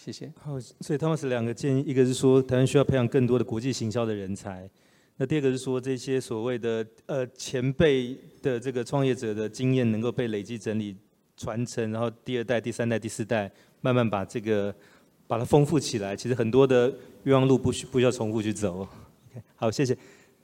[0.00, 0.32] 好，谢谢。
[0.42, 4.68] 好，所以汤玛斯两个建议，一个是说台湾需要培养更多的国际行销的人才。
[5.18, 10.96] 那第二个是说，这些所谓的呃前辈的这个创业者的经验能够被累积整理
[11.36, 13.50] 传承，然后第二代、第三代、第四代
[13.82, 14.74] 慢慢把这个
[15.26, 16.16] 把它丰富起来。
[16.16, 16.90] 其实很多的
[17.24, 18.78] 冤枉路不需不需要重复去走。
[18.78, 19.94] OK，好，谢谢。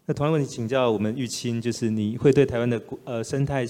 [0.05, 3.67] 那同样问题请教我们玉清，就是你会对台湾的呃生态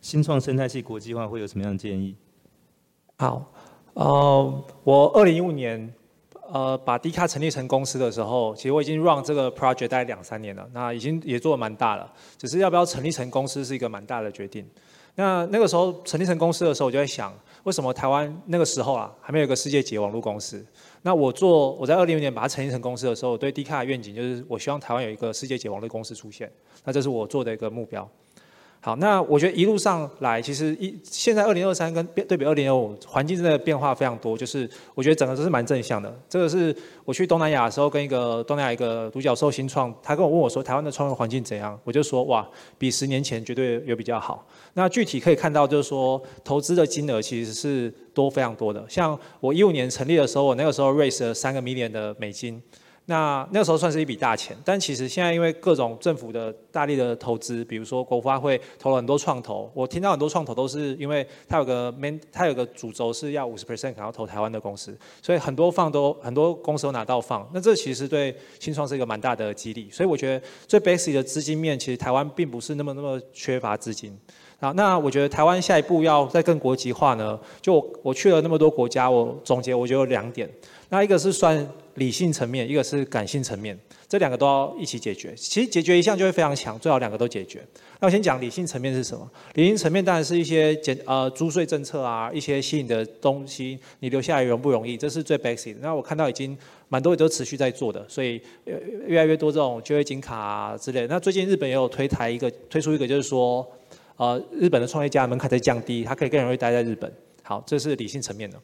[0.00, 2.16] 新创生态系国际化会有什么样的建议？
[3.16, 3.52] 好，
[3.94, 5.92] 呃，我二零一五年。
[6.52, 12.12] 呃，把 D 卡成立成公司的时候，其实我已经 run 这个 project 大概两三年了，那已经也做的蛮大了。
[12.36, 14.68] 只是要不要成立成公司是一个蛮大的决定。
[15.14, 20.66] 那那个时候成立成公司的时候，我就在想，为什么台湾那个时候啊，还没有一个世界级网络公司？
[21.02, 26.50] 那我做我在二零一五年把它成立成公司的时候，我对 D 卡的愿景就是，我希望台湾有一个世界级网络公司出现。
[26.82, 28.10] 那这是我做的一个目标。
[28.82, 34.38] 好，那我觉得一路上来，其实一现在二零二三跟对比二零二五，环境真的变化非常多。
[34.38, 36.18] 就是我觉得整个都是蛮正向的。
[36.30, 41.78] 这个是我去东南亚的时候，跟一个东南亚一个独角兽新创，他跟我问我说，台湾的创业环境怎样？
[41.84, 44.46] 我就说哇，比十年前绝对有比较好。
[44.72, 48.82] 那具体可以看到，就是说投资的金额其实是多非常多的。
[48.88, 52.62] 像我一五年成立的时候，我那个时候 raise 了三个 million 的美金。
[53.10, 74.16] 那那个时候算是一笔大钱，但其实现在因为各种政府的大力的投资，比如说国发会投了很多创投，我听到很多创投都是因为它有个 main，它有个主轴是要五十 percent 可能要投台湾的公司，所以很多放都很多公司都拿到放，那这其实对新创是一个蛮大的激励，所以我觉得最 basic 的资金面，其实台湾并不是那么那么缺乏资金。
[74.60, 80.48] 啊，那我觉得台湾下一步要再更国际化呢，就我去了那么多国家，我总结我觉得有两点，
[80.88, 81.66] 那一个是算。
[82.00, 85.34] 理性层面，一个是感性层面，这两个都要一起解决。
[85.36, 87.62] 其实解决一项就会非常强，最好两个都解决。
[88.00, 89.30] 那我先讲理性层面是什么？
[89.52, 94.96] 理性层面当然是一些减呃租税政策啊，一些吸引的东西，你留下来容不容易？
[94.96, 95.76] 这是最 basic。
[95.82, 96.56] 那我看到已经
[96.88, 98.40] 蛮多也都持续在做的，所以
[99.06, 101.06] 越来越多这种就业金卡啊之类。
[101.06, 103.70] 那最近日本也有推台一个推出一个，就是说
[104.16, 107.12] 呃日本的创业家门槛在降低，他可以更容易待在日本。
[107.42, 108.58] 好，这是理性层面的。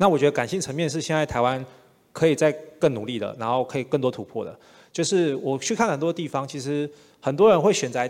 [0.00, 1.64] 那我觉得感性层面是现在台湾
[2.12, 4.58] 可以再更努力的，然后可以更多突破的。
[4.92, 6.88] 就是我去看很多地方，其实。
[7.20, 8.08] 很多人会选择，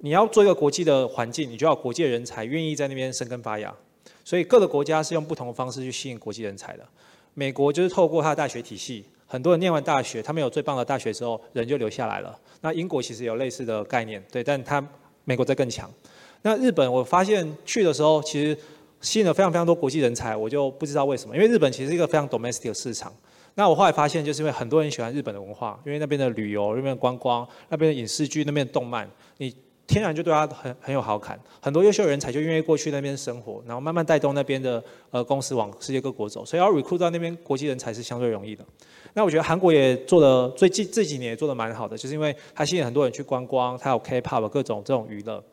[0.00, 3.74] 你要做一个国际的环境，你就要国际人才愿意在那边生根发芽。
[4.22, 6.86] 所以各个国家是用不同的方式去吸引国际人才的。
[7.32, 12.38] 美国就是透过它的大学体系，很多人念完大学，他们有最棒的大学之后，人就留下来了。
[12.60, 14.86] 那英国其实有类似的概念，对，但它
[15.24, 15.90] 美国在更强。
[16.42, 18.54] 那日本我发现去的时候，其实
[19.04, 23.12] 吸引了非常非常多国际人才，我就不知道为什么，因为日本其实是一个非常 domestic 的市场。
[23.54, 29.54] 那我后来发现，就是因为很多人喜欢日本的文化，因为那边的旅游、那边的观光、那边的影视剧、那边的动漫，你
[29.86, 31.38] 天然就对他很很有好感。
[31.60, 36.44] 很多优秀人才就愿意过去那边生活，然后慢慢带动那边的呃公司往世界各国走。
[36.44, 38.64] 所以要 recruit 到那边国际人才是相对容易的。
[39.12, 45.44] 那我觉得韩国也做的最近这几年也做的蛮好的，就是因为它吸引很多人去观光，它有 K-pop 各种这种娱乐。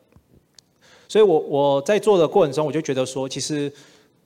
[1.12, 3.70] 所以我我在做的过程中，我就觉得说，其实。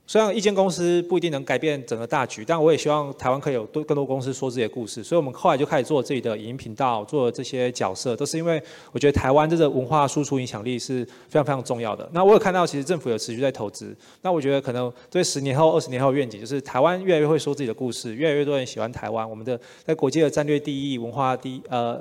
[0.08, 5.02] 虽然一间公司不一定能改变整个大局，但我也希望台湾可以有多更多公司说自己的故事。
[5.02, 12.08] 所以我们后来就开始做自己的影音频道，做这些角色，都是因为我觉得台湾这个文化输出影响力是非常非常重要的。
[12.12, 13.92] 那我有看到，其实政府有持续在投资。
[14.22, 22.00] 那我觉得可能对十年后、二十年后愿景，就是台湾越来越会说自己的故事，越来越多人喜欢台湾，我们的在国际的战略第一、文化第一呃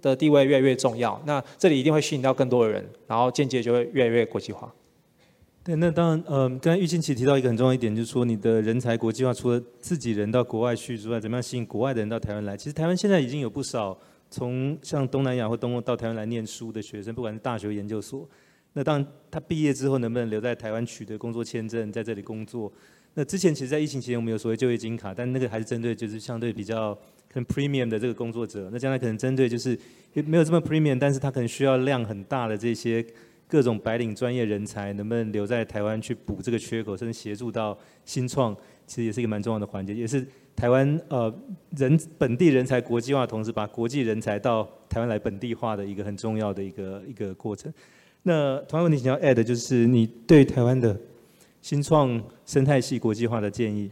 [0.00, 1.20] 的地位越来越重要。
[1.26, 4.72] 那这里一定会吸引到更多的人，然后间接就会越来越国际化。
[5.64, 12.56] 对，那当然，嗯，刚才玉清其实提到一个很重要一点，就是说你的人才国际化，除了自己人到国外去之外，怎么样吸引国外的人到台湾来？
[12.56, 13.96] 其实台湾现在已经有不少
[14.28, 18.28] 从像东南亚或东欧到台湾来念书的学生，不管是大学研究所。
[18.72, 22.72] 那当，他毕业之后能不能留在台湾取得工作签证，在这里工作？
[23.14, 26.98] 那之前其实，在疫情期间我们有所谓就业金卡，但那个还是针对就是相对比较
[27.32, 28.68] 可能 premium 的这个工作者。
[28.72, 29.78] 那将来可能针对就是
[30.14, 33.04] 没有这么 premium，但是他可能需要量很大的这些。
[33.48, 41.30] 各种白领专业人才能不能留在台湾去补这个缺口，甚至协助到新创，其实也是一个蛮重要的环节，也是台湾呃
[41.76, 47.70] 人本地人才国际化同时，把国际人才到台湾来本地化的一个很重要的一个一个过程。
[48.22, 50.98] 那同样问题想要 add 就是你对台湾的
[51.60, 53.90] 新创生态系国际化的建议？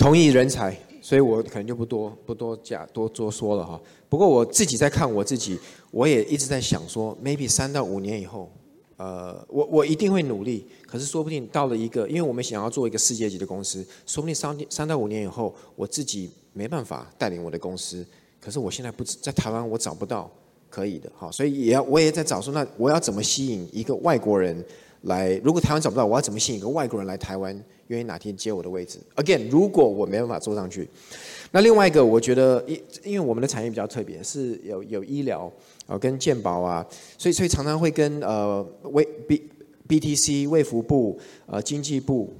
[0.00, 0.76] 同意人才。
[1.02, 3.80] 所以我可能就不多不多讲多多说了哈。
[4.06, 5.58] 不过我自己在看我自己，
[5.90, 8.52] 我也一直在想说，maybe 三到五年以后，
[8.98, 10.66] 呃，我我一定会努力。
[10.86, 18.06] 可是说不定到了一个，因为我们想要做一个世界级的公司，说不定三三到五年以后，我自己没办法带领我的公司。
[18.38, 20.30] 可是我现在不知在台湾，我找不到
[20.68, 21.30] 可以的哈。
[21.32, 24.62] 所以也要我也在找说，那我要怎么吸引一个外国人
[25.02, 25.40] 来？
[25.42, 27.58] 如果台湾找不到，我要怎么吸引一个外国人来台湾？
[27.88, 30.88] 愿意哪天接我的位置？Again，如果我没办法坐上去，
[31.50, 35.52] 那另外一个，我觉得因因为我们的产业比较特别，是有有医疗
[35.88, 36.86] 啊跟健保啊，
[37.18, 39.42] 所以所以常常会跟呃卫 B
[39.88, 42.32] BTC 卫福部呃经济部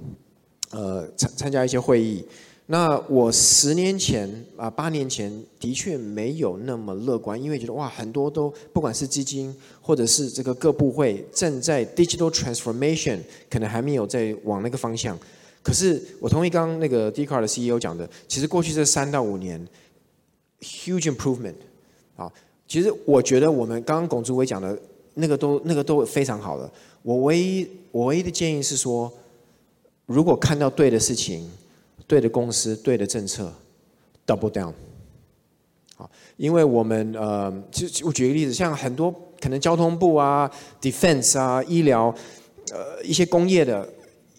[0.69, 2.25] 呃参参加一些会议。
[2.71, 5.29] 那我十年前啊八年前
[5.59, 15.19] 的确没有那么乐观，因为觉得哇很多都不管是基金或者是这个各部会正在 digital transformation，可能还没有在往那个方向。
[15.61, 19.67] 可是我同意刚刚那个 d c a r 的 CEO 讲的，其实过去这三到五年
[20.61, 21.55] ，huge improvement，
[22.15, 22.31] 啊，
[22.69, 24.79] 其实我觉得我们刚刚龚志伟讲的
[25.15, 26.71] 那个都那个都非常好了。
[27.03, 29.11] 我唯一我唯一的建议是说，
[30.05, 31.51] 如果看到对的事情、
[32.11, 33.49] 对的公司、对的政策
[34.27, 34.73] ，double down，
[35.95, 42.13] 好，因为我们呃，就我举个例子，像很多可能交通部啊、defense 啊、医疗，
[42.73, 43.87] 呃，一些工业的。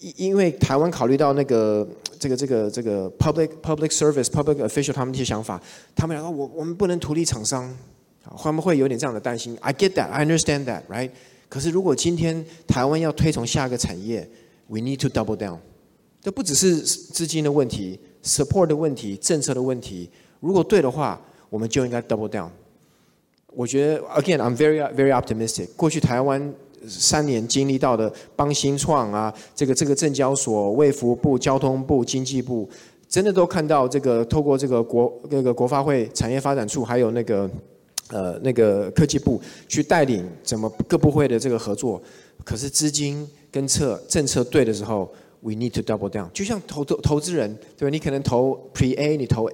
[0.00, 5.58] 因因为台湾考虑到那个这个这个这个 public public service public official 他们一些想法，
[5.96, 7.74] 他们讲说我我们不能图利厂商，
[8.36, 9.56] 他们会有点这样的担心。
[9.62, 11.10] I get that, I understand that, right？
[11.48, 14.28] 可是如果今天台湾要推崇下一个产业
[14.66, 15.56] ，we need to double down。
[16.22, 20.08] 这不只是资金的问题，support 的问题，政策的问题。
[20.40, 21.20] 如果对的话，
[21.50, 22.48] 我们就应该 double down。
[23.54, 25.68] 我觉得 again, I'm very very optimistic。
[25.76, 26.54] 过去台湾。
[26.88, 32.68] 三年经历到的帮新创啊，这个这个证交所、卫福部、交通部、经济部，
[33.08, 37.48] 真的都看到这个透过这个国那个国发会产业发展处，还有那个
[38.08, 42.02] 呃那个科技部去带领怎么各部会的这个合作。
[42.42, 45.08] 可是资金跟策政策对的时候，
[45.42, 46.30] we need to double down。
[46.32, 47.90] 就像投投投资人，对吧？
[47.90, 49.50] 你可能投 Pre A，你投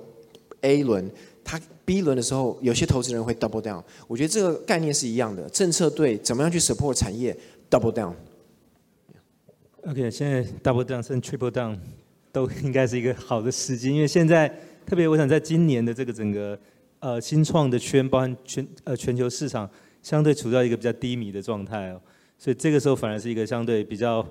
[0.61, 1.11] A 轮，
[1.43, 3.83] 他 B 轮的时候，有些投资人会 double down。
[4.07, 7.37] 我觉得这个概念是一样的，政策对怎么样去 support 产业
[7.71, 8.13] double down。
[9.83, 11.79] OK，现在 double down 甚至 triple down
[12.31, 14.47] 都应该是一个好的时机，因为现在
[14.85, 16.59] 特别我想在今年的这个整个
[16.99, 19.71] 呃新创的圈，包含全呃全球市场，
[20.03, 22.01] 相对处在一个比较低迷的状态哦，
[22.37, 24.27] 所以这个时候反而是一个相对比较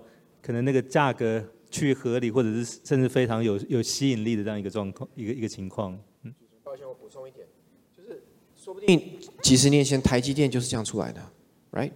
[0.48, 5.92] 可能那个价格去合理，或者是甚至非常有有吸引力的这样一个状况，一个一个情况。
[6.24, 6.34] 嗯，
[6.64, 7.46] 抱歉，我补充一点，
[7.94, 8.24] 就是
[8.56, 11.22] 说不定几十年前台积电就是这样出来的
[11.74, 11.92] ，right？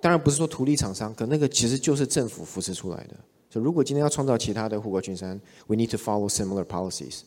[0.00, 3.16] 当然不是说图利厂商，可那个其实就是政府扶持出来的。
[3.50, 5.36] 所以如果今天要创造其他的护国群山
[5.66, 7.22] ，we need to follow similar policies。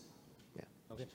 [0.88, 1.06] OK，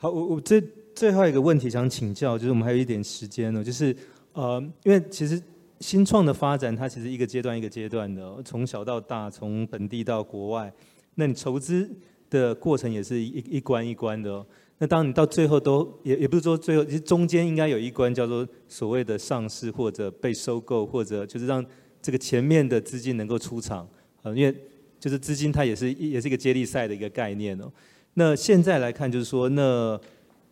[0.00, 0.60] 好，我我这
[0.92, 3.96] 最后一个问题想请教，就是我们还有一点时间呢，就是
[4.32, 5.40] 呃，因为其实
[5.82, 10.72] 新创的发展，它其实一个阶段一个阶段的，从小到大，从本地到国外，
[11.16, 11.90] 那你筹资
[12.30, 14.46] 的过程也是一一关一关的哦。
[14.78, 21.64] 那当你到最后都也也不是说最后，其实中间应该有一关叫做所谓的上市或者被收购，或者就是让
[22.00, 23.88] 这个前面的资金能够出场，
[24.22, 24.56] 呃，因为
[25.00, 27.70] 就是资金它也是也是一个接力赛的一个概念哦。
[28.14, 30.00] 那现在来看就是说，那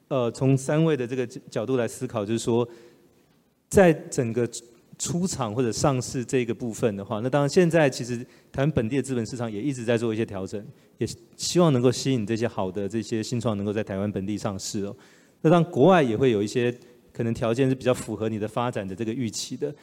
[0.09, 2.69] 呃从三位的这个角度来思考，就是说
[3.69, 4.49] 在整个。
[5.01, 8.19] 出厂或者上市这个部分的话，那当然现在其实
[8.53, 10.63] 台湾本地的资本市场也一直在做一些调整，
[10.99, 14.95] 也希望能够吸引这些好的这些新创能够在台湾本地上市哦。
[15.41, 16.71] 那当然国外也会有一些
[17.15, 19.75] 可能条件是比较符合你的发展的这个预期的。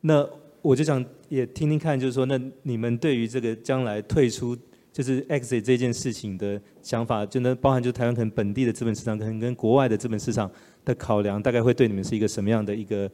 [0.00, 0.28] 那
[0.60, 4.58] 我就想也听听看，就是说那你们对于这个将来退出
[4.92, 10.50] 就是 exit 这件事情的想法，就能包含就台湾可能本地的资本市场可能跟国外的资本市场
[10.84, 13.08] 的考量，大概会对你们是一个什么样的一个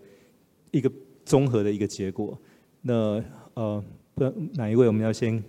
[0.71, 0.91] 一个？
[1.31, 2.37] 综合的一个结果，
[2.83, 3.23] 那
[3.55, 3.81] 呃，
[4.17, 4.25] 不
[4.55, 5.41] 哪一位我们要先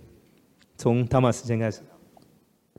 [0.76, 1.80] 从汤马斯先开始。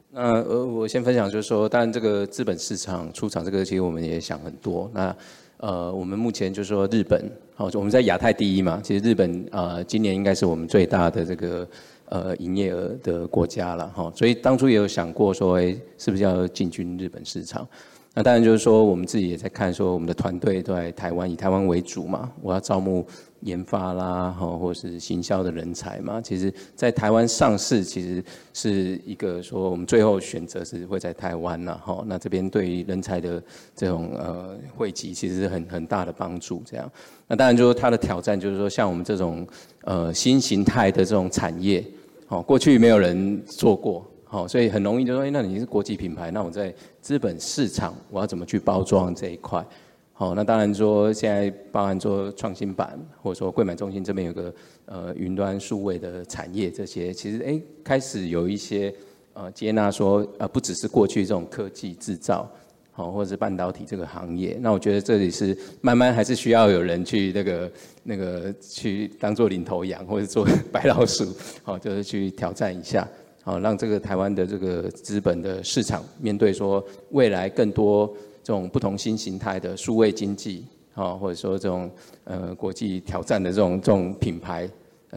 [0.09, 4.89] 那呃，我先分享就是说，当然这个资本市场出场这个，其实我们也想很多。
[4.93, 5.13] 那
[5.57, 11.67] 呃，我们目前就是说日本，好，我们在亚太第一嘛，其实日本呃，今年应该是我们最大的这个
[12.05, 14.09] 呃营业额的国家了哈。
[14.15, 17.67] 所以当初也有想过说，哎，是不是要进军日本市场？
[18.15, 22.31] 那当然就是说，我们自己也在看，说我们的团队都在台湾，以台湾为主嘛。
[22.43, 23.03] 我要招募
[23.39, 26.21] 研发啦，哈，或者是行销的人才嘛。
[26.21, 32.03] 其实，在台湾上市，其实是一个说我们最后选择是会在台湾了，哈。
[32.05, 33.41] 那这边对于人才的
[33.75, 36.61] 这种呃汇集，其实是很很大的帮助。
[36.63, 36.87] 这样，
[37.27, 39.47] 那当然就是它的挑战，就是说像我们这种
[39.85, 41.83] 呃新形态的这种产业，
[42.27, 44.05] 好，过去没有人做过。
[44.33, 46.73] 好，所以很容易就说，哎，那你是国际品牌，那我在
[47.03, 49.63] 资本市场我要怎么去包装这一块？
[50.11, 54.51] 好，那当然说现在包含做创新板，或者说柜买中心这边有个
[54.87, 58.91] 呃云端数位的产业，这些其实哎开始有一些
[59.33, 62.49] 呃接纳说呃不只是过去这种科技制造，
[62.91, 67.71] 好或者是半导体这个行业，那我觉得这里是慢慢还是需要有人去那个
[68.01, 71.23] 那个去当做领头羊，或者做 白老鼠，
[71.61, 73.07] 好就是去挑战一下。
[73.45, 76.81] 好，让这个台湾的这个资本的市场面对说
[77.11, 78.07] 未来更多
[78.41, 81.91] 这种不同新形态的数位经济，啊，或者说这种
[82.23, 84.69] 呃国际挑战的这种这种品牌，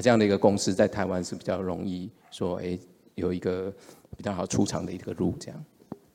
[0.03, 2.77] 这样的一个公司在台湾是比较容易说，哎，
[3.15, 3.73] 有一个
[4.17, 5.65] 比较好出场的一个路这样。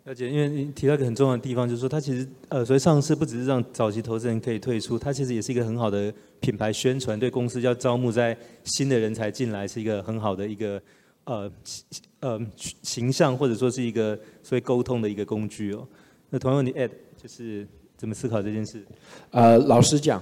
[0.04, 8.36] 了解，因为你提到一个很重要的地方，就是说它其实呃，所以上市不只是让早期投资人可以退出，它其实也是一个很好的品牌宣传，对公司要招募在
[8.66, 10.82] 新的人才进来是一个很好的一个。
[11.32, 11.52] 呃，
[12.20, 12.42] 呃，
[12.84, 15.88] 形象或者说是一个所谓沟通的一个工具哦。
[16.30, 17.66] 那同样，你 Ed 就是
[17.96, 18.86] 怎么思考这件事？
[19.30, 20.22] 呃，老实讲，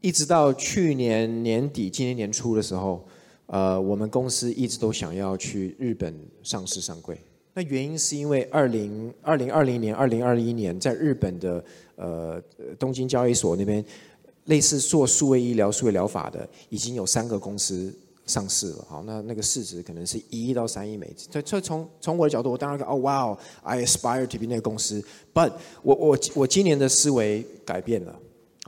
[0.00, 3.06] 一直到去年年底、今年年初的时候，
[3.48, 7.20] 呃，我们公司一直都想要去日本上市上柜。
[7.52, 11.62] 那原因是因为二零二零二零年、二零二一年在日本的
[11.96, 12.42] 呃
[12.78, 13.84] 东京交易所那边，
[14.46, 17.94] 类似做数位医疗、数位疗法的，已经有三个公司。
[18.30, 21.28] 上市了，好，那那个市值可能是一亿到三亿美金。
[21.44, 25.04] 所以，从从我的角度，我当然说，哦，哇哦，I aspire to be 那个公司。
[25.34, 25.52] But
[25.82, 28.16] 我我我今年的思维改变了，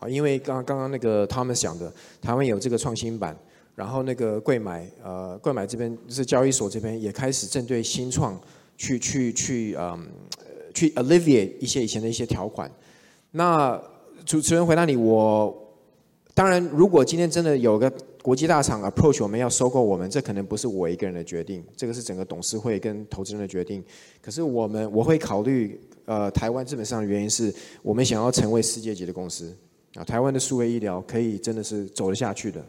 [0.01, 3.37] 啊，因为刚刚刚那个 Thomas 讲的，台湾有这个创新板，
[3.77, 8.37] 然后那个贵买，呃，贵买这边是交易所这边也开始针对新创
[8.77, 10.07] 去去去嗯，
[10.75, 12.69] 去 alleviate 一些以前的一些条款。
[13.31, 13.81] 那
[14.27, 15.57] 主持人回答你，我
[16.35, 17.93] 当然如果今天真的有个。
[18.23, 23.85] 国际大厂 approach 我们要收购我们，这可能不是我一个人的决定，这个是整个董事会跟投资人的决定。
[24.21, 27.53] 可是我们我会考虑，呃，台湾资本上的原因是
[27.83, 29.53] 我们想要成为世界级的公司
[29.95, 32.65] 啊，台湾的数位医疗可以真的是走得下去的。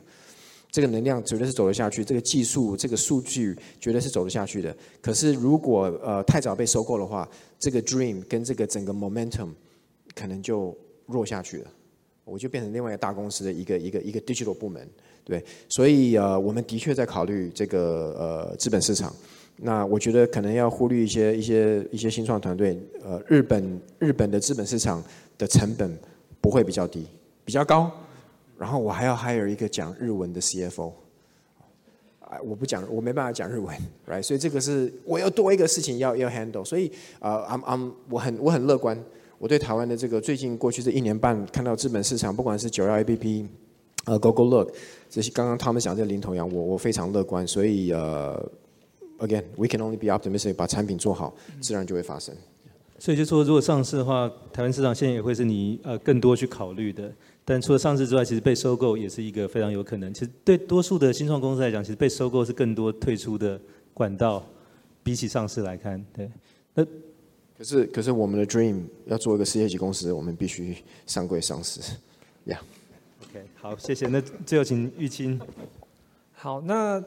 [0.72, 4.76] 这个能量绝对是走得下去，这个技术、这个数据绝对是走得下去的。
[4.99, 7.30] 可是如果呃太早被收购的话，
[7.60, 9.49] 这个 dream 跟这个整个 momentum
[10.16, 10.76] 可能就
[11.06, 11.72] 弱下去了，
[12.26, 14.89] 我就变成另外一个大公司的一个一个一个 digital 部门。
[15.26, 18.15] 对，所以呃我们的确在考虑这个
[18.49, 19.13] 呃资本市场。
[19.57, 22.78] 那我觉得可能要忽略一些一些一些新创团队。
[23.03, 25.01] 呃，日本日本的资本市场
[25.38, 25.95] 的成本
[26.41, 27.05] 不会比较低，
[27.45, 27.89] 比较高。
[28.57, 30.91] 然后我还要 hire 一个讲日文的 CFO，
[32.19, 33.76] 啊，我不讲，我没办法讲日文
[34.07, 34.24] ，right？
[34.24, 36.65] 所以这个是我要多一个事情要要 handle。
[36.65, 38.97] 所以啊，I'm I'm 我很我很乐观，
[39.38, 43.47] 我对台湾的这个最近过去这一年半看到资本市场，不管是九幺 APP，
[44.06, 44.70] 呃，Gogolook，
[45.10, 47.47] 这是刚刚他们讲这个领头羊，我我非常乐观。
[47.47, 48.51] 所以呃
[49.20, 52.36] ，again，we can only be optimistic，把产品做好，自然就会发生。
[52.99, 57.12] 所以就说，如果上市的话，台湾市场现在也会是你呃更多去考虑的。
[57.45, 60.14] 但除了上市之外，其实被收购也是一个非常有可能。
[60.14, 63.60] 其实对多数的新创公司来讲，其实被收购是更多退出的
[63.93, 64.45] 管道，
[65.04, 66.32] 比起上市来看，对。
[66.74, 66.86] 那
[67.58, 70.76] 可是可是我们的 dream 要做一个世界级公司，我们必须
[71.06, 71.82] 上柜上市，
[72.45, 72.83] 呀、yeah.。
[73.60, 74.08] 好，谢谢。
[74.08, 75.40] 那最后请玉清。
[76.34, 77.02] 好，那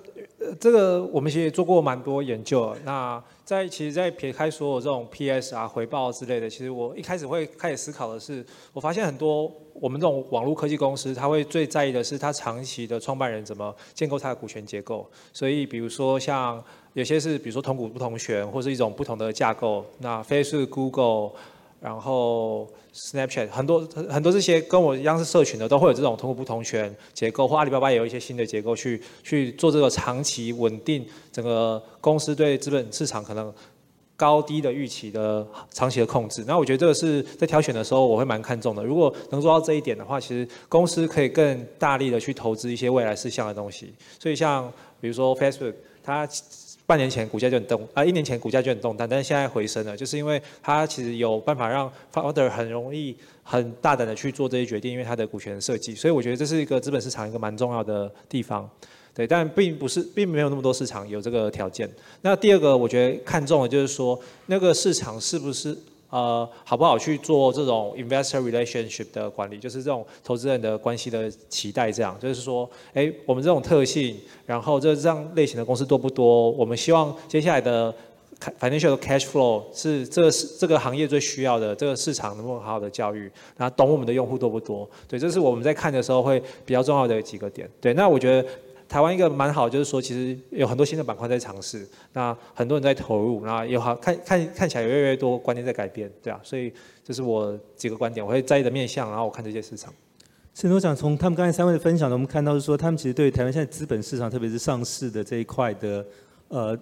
[0.58, 2.74] 这个我们其实也做过蛮多研究。
[2.84, 15.06] 那在其实，在撇开所有这种 PS 啊回报之类的，其实我一开始会开始思考的是，我发现很多我们这种网络科技公司，他会最在意的是他长期的创办人怎么建构他的股权结构。
[15.34, 16.62] 所以，比如说像
[16.94, 19.84] 有些是，比如说同股不同权，或是一种不同的架构。
[19.98, 21.32] 那 Facebook、Google。
[21.78, 33.52] 然后 Snapchat 很多很多这些跟我一样是社群的，都会有这种同股不同权结构，或阿里巴巴也有一些新的结构去去做这个长期稳定整个公司对资本市场可能
[34.16, 36.42] 高低的预期的长期的控制。
[36.46, 38.82] 那我觉得这个是在挑选的时候我会蛮看重的。
[38.82, 43.94] 如果能做到这一点的话，其实公司可以更大力的去投资一些未来事项的东西。
[44.18, 46.26] 所以像比如说 Facebook，它。
[46.86, 58.70] 半年前股价就很动啊，一年前股价就很动荡，但是现在回升了，就是因为它其实有办法让 founder 很容易、很大胆的去做这些决定，因为它的股权设计，所以我觉得这是一个资本市场一个蛮重要的地方，
[59.12, 61.90] 对，但并不是，并没有那么多市场有这个条件。
[62.22, 65.76] 那第二个我觉得看重的就是说，那个市场是不是？
[66.08, 76.50] 呃，好不好去做这种 investor relationship 的管理，就是这种投资人的关系的期待，这样就是说，哎，我们这种特性，然后这这样类型的公司多不多？
[76.52, 77.92] 我们希望接下来的
[78.60, 84.88] financial cash flow 是这个是这个行业最需要的，这个市场能不能好好的教育，然后懂我们的用户多不多？
[85.08, 87.68] 对，这是我们在看的时候会比较重要的几个点。
[87.80, 88.48] 对，那我觉得。
[88.88, 96.72] 台湾一个蛮好，就是说其实有很多新的板块在尝试，那很多人在投入，那有好看看看起来有越来越多观念在改变，对啊，所以
[97.04, 99.92] 这是我几个观点，我会在意的面向，然后我看这些市场。
[100.54, 106.06] 所以我想从他们刚才三位的分享呢，我们看到是说他们其实对台湾现在资本市场，特别是上市的这一块的，
[106.48, 106.78] 呃，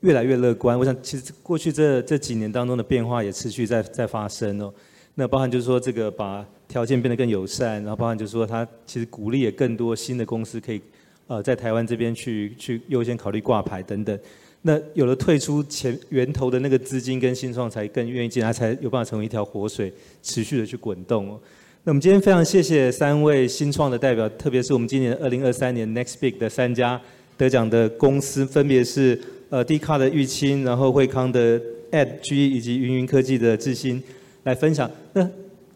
[0.00, 0.78] 越来越乐观。
[0.78, 4.72] 我想其实过去这这几年当中的变化也持续在在发生哦。
[5.14, 10.80] 那包含就是说这个把条件变得更友善，然后包含就是说它其实鼓励也更多新的公司可以。
[11.26, 14.18] 呃，在台湾这边去去优先考虑挂牌等等，
[14.60, 19.90] 那有了退出前源头的那个资金跟新创，才更愿意进来，才有办法成为一条活水，
[20.22, 21.40] 持续的去滚动哦。
[21.84, 27.00] 那我们今天非常谢谢三位新创的代表，特别是我们今年二零二三年 Next Big 的三家
[27.38, 29.18] 得奖的公司，分别是
[29.48, 31.58] 呃 d c a r 的玉清，然后惠康的
[31.90, 34.02] Edg 以及云云科技的智新
[34.42, 34.90] 来分享。
[35.14, 35.26] 那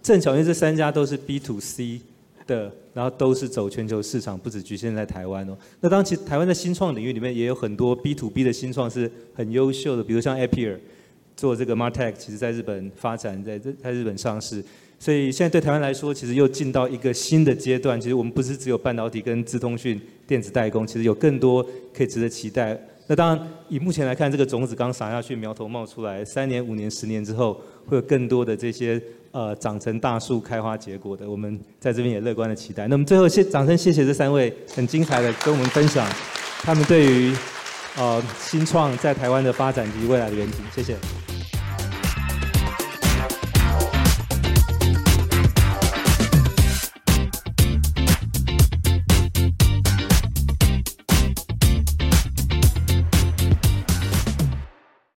[0.03, 2.01] 正巧因为这三家都是 B to C
[2.47, 2.71] 的。
[2.99, 5.57] 然后都是走全球市场，不只局限在台湾哦。
[5.81, 10.77] 那当，其台湾的新创领域里面也有很多 B to B 的新创是很优秀的，比如像 Appier
[11.37, 14.65] 做这个 Martech，其实在日本发展，在在日本上市。
[14.99, 18.01] 所以现在对台湾来说，其实又进到一个新的阶段。
[18.01, 22.77] 其实我们不是只有半导体跟资通讯电子代工，其实有更多可以值得期待。
[23.09, 29.03] 那当然，以目前来看，这个种子刚撒下去，苗头冒出来，三年、五年、十年之后，会有更多的这些。
[29.31, 32.89] 呃，长成大树、开花结果的，我们在这边也乐观的期待。
[32.89, 36.11] 那么最后，谢掌声，谢谢这三位很精彩的跟我们分享
[36.63, 37.37] 他们对于
[37.99, 40.61] 呃新创在台湾的发展及未来的愿景。
[40.75, 40.97] 谢谢。